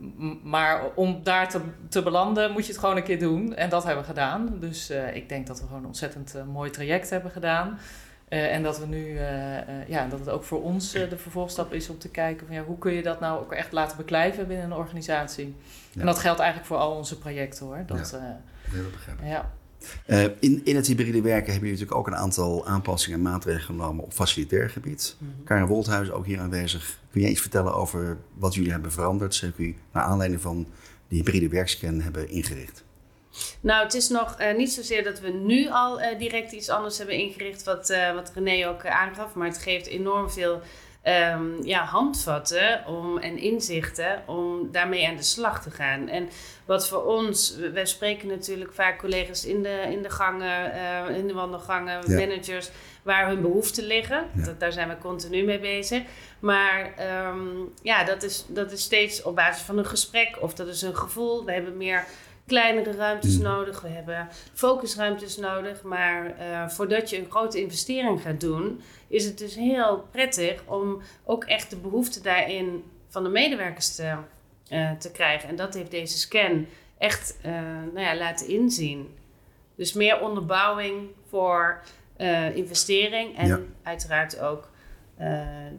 maar 0.43 0.81
om 0.95 1.23
daar 1.23 1.49
te, 1.49 1.61
te 1.89 2.03
belanden 2.03 2.51
moet 2.51 2.65
je 2.65 2.71
het 2.71 2.81
gewoon 2.81 2.97
een 2.97 3.03
keer 3.03 3.19
doen. 3.19 3.55
En 3.55 3.69
dat 3.69 3.83
hebben 3.83 4.01
we 4.01 4.09
gedaan. 4.09 4.59
Dus 4.59 4.89
ik 5.13 5.29
denk 5.29 5.47
dat 5.47 5.59
we 5.59 5.65
gewoon 5.65 5.81
een 5.81 5.87
ontzettend 5.87 6.35
mooi 6.51 6.69
traject 6.69 7.09
hebben 7.09 7.31
gedaan. 7.31 7.79
En 8.29 8.63
dat 8.63 8.79
we 8.79 8.85
nu, 8.85 9.19
ja, 9.87 10.07
dat 10.07 10.19
het 10.19 10.29
ook 10.29 10.43
voor 10.43 10.63
ons 10.63 10.91
de 10.91 11.17
vervolgstap 11.17 11.73
is 11.73 11.89
om 11.89 11.97
te 11.97 12.09
kijken 12.09 12.47
van 12.47 12.55
ja, 12.55 12.63
hoe 12.63 12.77
kun 12.77 12.93
je 12.93 13.03
dat 13.03 13.19
nou 13.19 13.39
ook 13.39 13.53
echt 13.53 13.71
laten 13.71 13.97
beklijven 13.97 14.47
binnen 14.47 14.65
een 14.65 14.73
organisatie. 14.77 15.55
Ja. 15.91 15.99
En 15.99 16.05
dat 16.05 16.19
geldt 16.19 16.39
eigenlijk 16.39 16.69
voor 16.69 16.77
al 16.77 16.95
onze 16.95 17.17
projecten 17.17 17.65
hoor. 17.65 17.83
Dat, 17.85 18.17
Ja. 18.21 18.41
dat 18.81 18.91
begrijp 18.91 19.19
ik. 19.19 19.25
ja. 19.27 19.51
Uh, 20.07 20.23
in, 20.23 20.61
in 20.63 20.75
het 20.75 20.87
hybride 20.87 21.21
werken 21.21 21.51
hebben 21.51 21.69
jullie 21.69 21.71
natuurlijk 21.71 21.97
ook 21.97 22.07
een 22.07 22.23
aantal 22.23 22.67
aanpassingen 22.67 23.17
en 23.17 23.23
maatregelen 23.23 23.65
genomen 23.65 24.03
op 24.03 24.13
facilitair 24.13 24.69
gebied. 24.69 25.15
Mm 25.17 25.27
-hmm. 25.35 25.43
Karen 25.43 25.67
Wolthuis 25.67 26.11
ook 26.11 26.25
hier 26.25 26.39
aanwezig. 26.39 26.99
Kun 27.11 27.21
jij 27.21 27.29
iets 27.29 27.41
vertellen 27.41 27.73
over 27.73 28.17
wat 28.33 28.55
jullie 28.55 28.71
hebben 28.71 28.91
veranderd, 28.91 29.35
zeker 29.35 29.73
naar 29.91 30.03
aanleiding 30.03 30.41
van 30.41 30.67
de 31.07 31.15
hybride 31.15 31.49
werkscan 31.49 32.01
hebben 32.01 32.29
ingericht? 32.29 32.83
Nou, 33.61 33.83
het 33.83 33.93
is 33.93 34.09
nog 34.09 34.41
uh, 34.41 34.55
niet 34.55 34.71
zozeer 34.71 35.03
dat 35.03 35.19
we 35.19 35.29
nu 35.29 35.69
al 35.69 36.01
uh, 36.01 36.19
direct 36.19 36.51
iets 36.51 36.69
anders 36.69 36.97
hebben 36.97 37.15
ingericht, 37.15 37.63
wat, 37.63 37.93
wat 38.15 38.31
René 38.35 38.67
ook 38.67 38.85
aangaf, 38.85 39.33
maar 39.33 39.47
het 39.47 39.57
geeft 39.57 39.87
enorm 39.87 40.31
veel 40.31 40.61
um, 41.03 41.63
ja, 41.63 41.83
handvatten 41.83 42.85
om, 42.85 43.17
en 43.17 43.37
inzichten 43.37 44.23
om 44.25 44.71
daarmee 44.71 45.07
aan 45.07 45.15
de 45.15 45.23
slag 45.23 45.61
te 45.61 45.71
gaan. 45.71 46.07
En 46.07 46.29
wat 46.65 46.87
voor 46.87 47.03
ons, 47.03 47.55
wij 47.73 47.85
spreken 47.85 48.27
natuurlijk 48.27 48.73
vaak 48.73 48.99
collega's 48.99 49.45
in 49.45 49.63
de, 49.63 49.87
in 49.89 50.01
de 50.01 50.09
gangen, 50.09 50.73
in 51.15 51.27
de 51.27 51.33
wandelgangen, 51.33 52.11
ja. 52.11 52.19
managers, 52.19 52.69
waar 53.03 53.27
hun 53.27 53.41
behoeften 53.41 53.83
liggen. 53.83 54.27
Ja. 54.35 54.43
Dat, 54.43 54.59
daar 54.59 54.71
zijn 54.71 54.89
we 54.89 54.97
continu 54.97 55.43
mee 55.43 55.59
bezig. 55.59 56.03
Maar 56.39 56.93
um, 57.29 57.73
ja, 57.81 58.03
dat 58.03 58.23
is, 58.23 58.45
dat 58.47 58.71
is 58.71 58.81
steeds 58.81 59.21
op 59.21 59.35
basis 59.35 59.63
van 59.63 59.77
een 59.77 59.85
gesprek 59.85 60.37
of 60.39 60.53
dat 60.53 60.67
is 60.67 60.81
een 60.81 60.97
gevoel. 60.97 61.45
We 61.45 61.51
hebben 61.51 61.77
meer 61.77 62.05
kleinere 62.45 62.91
ruimtes 62.91 63.37
mm. 63.37 63.43
nodig, 63.43 63.81
we 63.81 63.87
hebben 63.87 64.27
focusruimtes 64.53 65.37
nodig. 65.37 65.83
Maar 65.83 66.25
uh, 66.39 66.69
voordat 66.69 67.09
je 67.09 67.17
een 67.17 67.29
grote 67.29 67.61
investering 67.61 68.21
gaat 68.21 68.39
doen, 68.39 68.81
is 69.07 69.25
het 69.25 69.37
dus 69.37 69.55
heel 69.55 70.07
prettig 70.11 70.63
om 70.65 71.01
ook 71.23 71.43
echt 71.43 71.69
de 71.69 71.75
behoefte 71.77 72.21
daarin 72.21 72.83
van 73.07 73.23
de 73.23 73.29
medewerkers 73.29 73.95
te, 73.95 74.15
uh, 74.69 74.91
te 74.91 75.11
krijgen. 75.11 75.49
En 75.49 75.55
dat 75.55 75.73
heeft 75.73 75.91
deze 75.91 76.17
scan 76.17 76.65
echt 76.97 77.37
uh, 77.45 77.51
nou 77.93 77.99
ja, 77.99 78.15
laten 78.15 78.47
inzien. 78.47 79.15
Dus 79.75 79.93
meer 79.93 80.19
onderbouwing 80.19 81.09
voor 81.29 81.81
investering 82.53 83.37
en 83.37 83.47
ja. 83.47 83.59
uiteraard 83.83 84.39
ook 84.39 84.69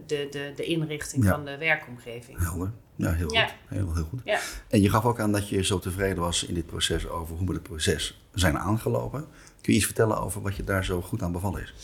de, 0.07 0.27
de, 0.31 0.53
de 0.57 0.65
inrichting 0.65 1.25
ja. 1.25 1.31
van 1.31 1.45
de 1.45 1.59
werkomgeving. 1.59 2.39
Helder. 2.39 2.73
Ja, 2.97 3.13
heel 3.13 3.33
Ja. 3.33 3.45
goed. 3.47 3.55
Heel, 3.69 3.95
heel 3.95 4.05
goed. 4.11 4.21
Ja. 4.25 4.39
En 4.69 4.83
je 4.83 4.91
gaf 4.91 5.05
ook 5.05 5.21
aan 5.21 5.33
dat 5.33 5.49
je 5.49 5.63
zo 5.65 5.79
tevreden 5.79 6.19
was 6.23 6.45
in 6.45 6.55
dit 6.55 6.67
proces 6.67 7.09
over 7.09 7.37
hoe 7.37 7.47
we 7.47 7.53
het 7.53 7.63
proces 7.63 8.21
zijn 8.35 8.59
aangelopen. 8.59 9.21
Kun 9.61 9.73
je 9.73 9.79
iets 9.79 9.85
vertellen 9.87 10.21
over 10.21 10.43
wat 10.43 10.57
je 10.57 10.65
daar 10.65 10.85
zo 10.85 11.01
goed 11.01 11.23
aan 11.23 11.33
bevallen 11.33 11.63
is? 11.63 11.75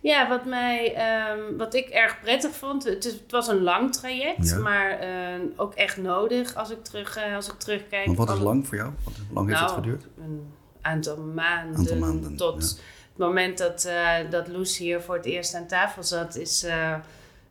Ja, 0.00 0.28
wat, 0.28 0.44
mij, 0.44 0.94
ehm, 0.94 1.56
wat 1.56 1.74
ik 1.74 1.88
erg 1.88 2.20
prettig 2.20 2.54
vond, 2.54 2.84
het, 2.84 3.04
is, 3.04 3.12
het 3.12 3.30
was 3.30 3.48
een 3.48 3.62
lang 3.62 3.92
traject, 3.94 4.48
Ja. 4.48 4.58
maar 4.58 4.90
eh, 4.90 5.40
ook 5.56 5.74
echt 5.74 5.96
nodig 5.96 6.54
als 6.54 6.70
ik, 6.70 6.84
terug, 6.84 7.16
eh, 7.16 7.34
als 7.34 7.48
ik 7.48 7.58
terugkijk. 7.58 8.06
Want 8.06 8.18
wat 8.18 8.30
is 8.30 8.38
lang 8.38 8.66
voor 8.66 8.76
jou? 8.76 8.90
Wat, 9.04 9.14
hoe 9.16 9.34
lang 9.34 9.48
heeft 9.48 9.60
Nou, 9.60 9.74
het 9.74 9.84
geduurd? 9.84 10.04
Een 10.18 10.52
aantal 10.80 11.16
maanden, 11.16 11.76
Aantal 11.76 11.96
maanden, 11.96 12.36
tot 12.36 12.62
het 12.62 12.80
moment 13.16 13.58
dat, 13.58 13.84
eh 13.84 14.14
dat 14.30 14.48
Loes 14.48 14.78
hier 14.78 15.00
voor 15.00 15.14
het 15.16 15.24
eerst 15.24 15.54
aan 15.54 15.66
tafel 15.66 16.02
zat, 16.02 16.36
is 16.36 16.62
eh, 16.62 16.94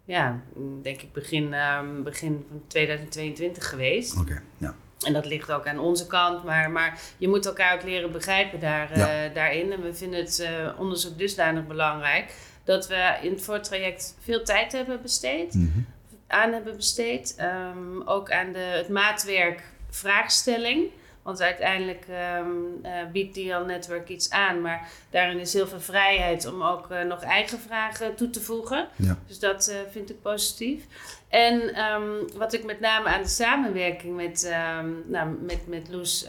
ja, 0.08 0.40
denk 0.82 1.02
ik 1.02 1.14
begin, 1.14 1.54
ehm, 1.54 2.04
begin 2.04 2.46
van 2.50 2.62
2022 2.68 3.70
geweest. 3.70 4.20
Oké, 4.20 4.42
ja. 4.58 4.76
En 5.06 5.14
dat 5.14 5.26
ligt 5.26 5.52
ook 5.52 5.68
aan 5.68 5.80
onze 5.80 6.08
kant, 6.08 6.44
maar, 6.44 6.72
maar 6.72 7.00
je 7.18 7.28
moet 7.28 7.46
elkaar 7.46 7.76
ook 7.76 7.84
leren 7.84 8.12
begrijpen 8.12 8.60
daar, 8.60 8.92
eh, 8.92 9.34
daarin. 9.34 9.72
En 9.72 9.82
we 9.82 9.94
vinden 9.94 10.20
het 10.20 10.40
eh, 10.40 10.80
onderzoek 10.80 11.18
dusdanig 11.18 11.68
belangrijk 11.68 12.34
dat 12.64 12.88
we 12.88 13.18
in 13.22 13.32
het 13.32 13.42
voortraject 13.44 14.16
veel 14.20 14.44
tijd 14.44 14.72
hebben 14.72 15.02
besteed, 15.02 15.54
Mhm. 15.54 15.80
aan 16.28 16.52
hebben 16.54 16.76
besteed. 16.76 17.36
Ehm, 17.38 18.02
ook 18.06 18.32
aan 18.32 18.52
de, 18.52 18.60
het 18.60 18.90
maatwerk 18.90 19.64
vraagstelling. 19.90 20.90
Want 21.28 21.42
uiteindelijk 21.42 22.06
ehm, 22.10 22.48
eh, 22.82 22.92
biedt 23.12 23.34
DL 23.34 23.66
Network 23.66 24.10
iets 24.10 24.30
aan, 24.30 24.62
maar 24.62 24.90
daarin 25.10 25.40
is 25.40 25.54
heel 25.54 25.68
veel 25.68 25.80
vrijheid 25.80 26.46
om 26.46 26.64
ook 26.64 26.92
eh, 26.92 27.02
nog 27.02 27.22
eigen 27.22 27.60
vragen 27.60 28.16
toe 28.16 28.30
te 28.30 28.42
voegen. 28.42 28.88
Ja. 28.96 29.18
Dus 29.28 29.40
dat 29.40 29.68
eh, 29.68 29.78
vind 29.92 30.10
ik 30.10 30.22
positief. 30.22 30.86
En 31.30 31.74
ehm, 31.74 32.38
wat 32.38 32.54
ik 32.54 32.64
met 32.64 32.80
name 32.80 33.10
aan 33.10 33.22
de 33.22 33.28
samenwerking 33.28 34.16
met, 34.16 34.44
ehm, 34.44 34.90
nou, 35.06 35.38
met, 35.42 35.68
met 35.68 35.90
Loes 35.90 36.28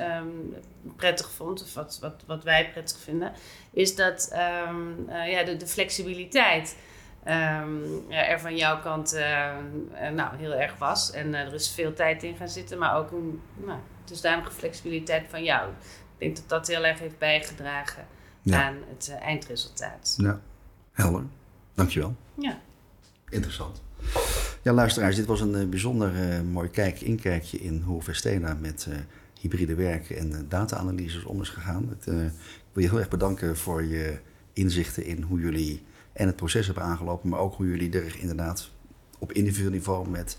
prettig 0.96 1.30
vond, 1.30 1.62
of 1.62 1.74
wat, 1.74 1.98
wat, 2.00 2.22
wat 2.26 2.44
wij 2.44 2.70
prettig 2.70 2.98
vinden, 2.98 3.32
is 3.70 3.94
dat 3.94 4.28
ja, 5.26 5.44
de, 5.44 5.56
de 5.56 5.66
flexibiliteit 5.66 6.76
ja, 8.08 8.26
er 8.26 8.40
van 8.40 8.56
jouw 8.56 8.80
kant 8.80 9.18
nou, 10.14 10.36
heel 10.36 10.54
erg 10.54 10.78
was. 10.78 11.10
En 11.10 11.34
er 11.34 11.54
is 11.54 11.70
veel 11.70 11.94
tijd 11.94 12.22
in 12.22 12.36
gaan 12.36 12.48
zitten, 12.48 12.78
maar 12.78 12.96
ook 12.96 13.10
een 13.10 13.40
nou, 13.54 13.78
dusdanige 14.08 14.50
flexibiliteit 14.50 15.26
van 15.28 15.44
jou. 15.44 15.70
Ik 15.70 16.18
denk 16.18 16.36
dat 16.36 16.48
dat 16.48 16.66
heel 16.66 16.84
erg 16.84 16.98
heeft 16.98 17.18
bijgedragen 17.18 18.06
Ja. 18.42 18.64
aan 18.66 18.76
het 18.88 19.08
eh, 19.08 19.22
eindresultaat. 19.26 20.14
ja, 20.16 20.40
helder. 20.92 21.22
Dankjewel. 21.74 22.16
Ja. 22.34 22.58
Interessant. 23.28 23.82
Ja, 24.62 24.72
luisteraars, 24.72 25.16
dit 25.16 25.26
was 25.26 25.40
een 25.40 25.54
eh, 25.54 25.66
bijzonder 25.66 26.30
eh, 26.30 26.40
mooi 26.40 26.68
kijk, 26.68 27.00
inkijkje 27.00 27.58
in 27.58 27.82
hoe 27.86 28.02
Vestena 28.02 28.54
met 28.60 28.86
eh, 28.90 28.96
hybride 29.40 29.74
werken 29.74 30.16
en 30.16 30.46
data-analyses 30.48 31.24
om 31.24 31.40
is 31.40 31.48
gegaan. 31.48 31.88
Het, 31.88 32.06
eh, 32.06 32.24
ik 32.24 32.32
wil 32.72 32.82
je 32.82 32.88
heel 32.88 32.98
erg 32.98 33.08
bedanken 33.08 33.56
voor 33.56 33.84
je 33.84 34.18
inzichten 34.52 35.04
in 35.04 35.22
hoe 35.22 35.40
jullie 35.40 35.82
en 36.12 36.26
het 36.26 36.36
proces 36.36 36.66
hebben 36.66 36.84
aangelopen, 36.84 37.28
maar 37.28 37.38
ook 37.40 37.54
hoe 37.54 37.66
jullie 37.68 37.92
er 38.00 38.16
inderdaad 38.18 38.70
op 39.18 39.32
individueel 39.32 39.70
niveau 39.72 40.08
met 40.08 40.38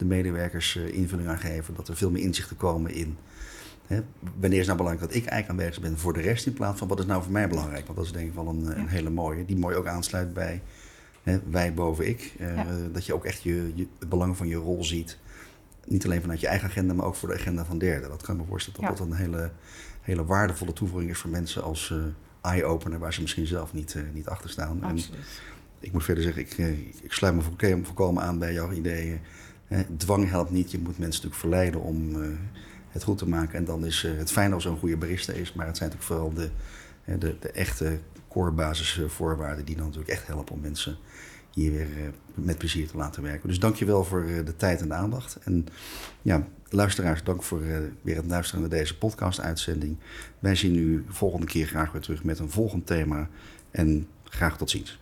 de 0.00 0.06
medewerkers 0.06 0.76
eh, 0.76 0.94
invulling 0.94 1.28
aan 1.28 1.38
geven. 1.38 1.74
Dat 1.74 1.88
er 1.88 1.96
veel 1.96 2.10
meer 2.10 2.22
inzichten 2.22 2.56
komen 2.56 2.90
in 2.94 3.16
hè, 3.86 4.00
wanneer 4.40 4.58
is 4.60 4.66
nou 4.66 4.78
belangrijk 4.78 5.08
dat 5.12 5.22
ik 5.22 5.26
eigenlijk 5.28 5.60
aanwezig 5.60 5.82
ben 5.82 5.98
voor 5.98 6.12
de 6.12 6.20
rest 6.20 6.46
in 6.46 6.52
plaats 6.52 6.78
van 6.78 6.88
wat 6.88 6.98
is 6.98 7.06
nou 7.06 7.22
voor 7.22 7.32
mij 7.32 7.48
belangrijk. 7.48 7.84
Want 7.84 7.96
dat 7.98 8.06
is 8.06 8.12
denk 8.12 8.28
ik 8.28 8.34
wel 8.34 8.46
een, 8.48 8.78
een 8.78 8.88
hele 8.88 9.10
mooie, 9.10 9.44
die 9.44 9.56
mooi 9.56 9.76
ook 9.76 9.86
aansluit 9.86 10.34
bij 10.34 10.62
hè, 11.22 11.38
wij 11.50 11.74
boven 11.74 12.08
ik. 12.08 12.34
Eh, 12.38 12.56
Ja. 12.56 12.66
Dat 12.92 13.06
je 13.06 13.14
ook 13.14 13.24
echt 13.24 13.42
je, 13.42 13.72
je, 13.74 13.86
het 13.98 14.08
belang 14.08 14.36
van 14.36 14.48
je 14.48 14.56
rol 14.56 14.84
ziet. 14.84 15.18
Niet 15.86 16.04
alleen 16.04 16.20
vanuit 16.20 16.40
je 16.40 16.46
eigen 16.46 16.68
agenda, 16.68 16.94
maar 16.94 17.06
ook 17.06 17.14
voor 17.14 17.28
de 17.28 17.34
agenda 17.34 17.64
van 17.64 17.78
derden. 17.78 18.08
Dat 18.08 18.22
kan 18.22 18.34
ik 18.34 18.40
me 18.40 18.46
voorstellen 18.46 18.80
dat 18.80 18.90
Ja. 18.90 18.96
dat 18.96 19.06
een 19.06 19.16
hele, 19.16 19.50
hele 20.00 20.24
waardevolle 20.24 20.72
toevoeging 20.72 21.10
is 21.10 21.18
voor 21.18 21.30
mensen 21.30 21.62
als 21.62 21.90
eh, 21.90 22.50
eye-opener, 22.50 22.98
waar 22.98 23.12
ze 23.12 23.20
misschien 23.20 23.46
zelf 23.46 23.72
niet, 23.72 23.96
niet 24.12 24.26
achter 24.26 24.50
staan. 24.50 24.82
En 24.84 24.98
ik 25.80 25.92
moet 25.92 26.04
verder 26.04 26.22
zeggen, 26.24 26.42
ik, 26.42 26.52
ik 27.02 27.12
sluit 27.12 27.34
me 27.34 27.42
volkomen, 27.42 27.84
volkomen 27.84 28.22
aan 28.22 28.38
bij 28.38 28.52
jouw 28.52 28.72
ideeën. 28.72 29.20
Dwang 29.96 30.30
helpt 30.30 30.50
niet. 30.50 30.70
Je 30.70 30.78
moet 30.78 30.98
mensen 30.98 31.22
natuurlijk 31.22 31.40
verleiden 31.40 31.80
om 31.80 32.22
eh, 32.22 32.28
het 32.88 33.02
goed 33.02 33.18
te 33.18 33.28
maken. 33.28 33.58
En 33.58 33.64
dan 33.64 33.86
is 33.86 34.04
eh, 34.04 34.16
het 34.16 34.32
fijn 34.32 34.52
als 34.52 34.64
een 34.64 34.78
goede 34.78 34.96
barista 34.96 35.32
is. 35.32 35.52
Maar 35.52 35.66
het 35.66 35.76
zijn 35.76 35.90
natuurlijk 35.90 36.20
vooral 36.20 36.50
de, 37.04 37.18
de, 37.18 37.36
de 37.40 37.50
echte 37.50 37.98
core 38.28 38.50
basisvoorwaarden 38.50 39.64
die 39.64 39.76
dan 39.76 39.84
natuurlijk 39.84 40.12
echt 40.12 40.26
helpen 40.26 40.54
om 40.54 40.60
mensen 40.60 40.96
hier 41.50 41.70
weer 41.70 41.88
eh, 41.96 42.08
met 42.34 42.58
plezier 42.58 42.88
te 42.88 42.96
laten 42.96 43.22
werken. 43.22 43.48
Dus 43.48 43.58
dank 43.58 43.76
je 43.76 43.84
wel 43.84 44.04
voor 44.04 44.26
de 44.44 44.56
tijd 44.56 44.80
en 44.80 44.88
de 44.88 44.94
aandacht. 44.94 45.38
En 45.44 45.66
ja, 46.22 46.46
luisteraars, 46.68 47.24
dank 47.24 47.42
voor 47.42 47.60
weer 48.02 48.16
het 48.16 48.26
luisteren 48.26 48.60
naar 48.60 48.70
deze 48.70 48.98
podcast-uitzending. 48.98 49.96
Wij 50.38 50.54
zien 50.54 50.76
u 50.76 51.04
volgende 51.08 51.46
keer 51.46 51.66
graag 51.66 51.92
weer 51.92 52.02
terug 52.02 52.24
met 52.24 52.38
een 52.38 52.50
volgend 52.50 52.86
thema. 52.86 53.28
En 53.70 54.06
graag 54.24 54.58
tot 54.58 54.70
ziens. 54.70 54.98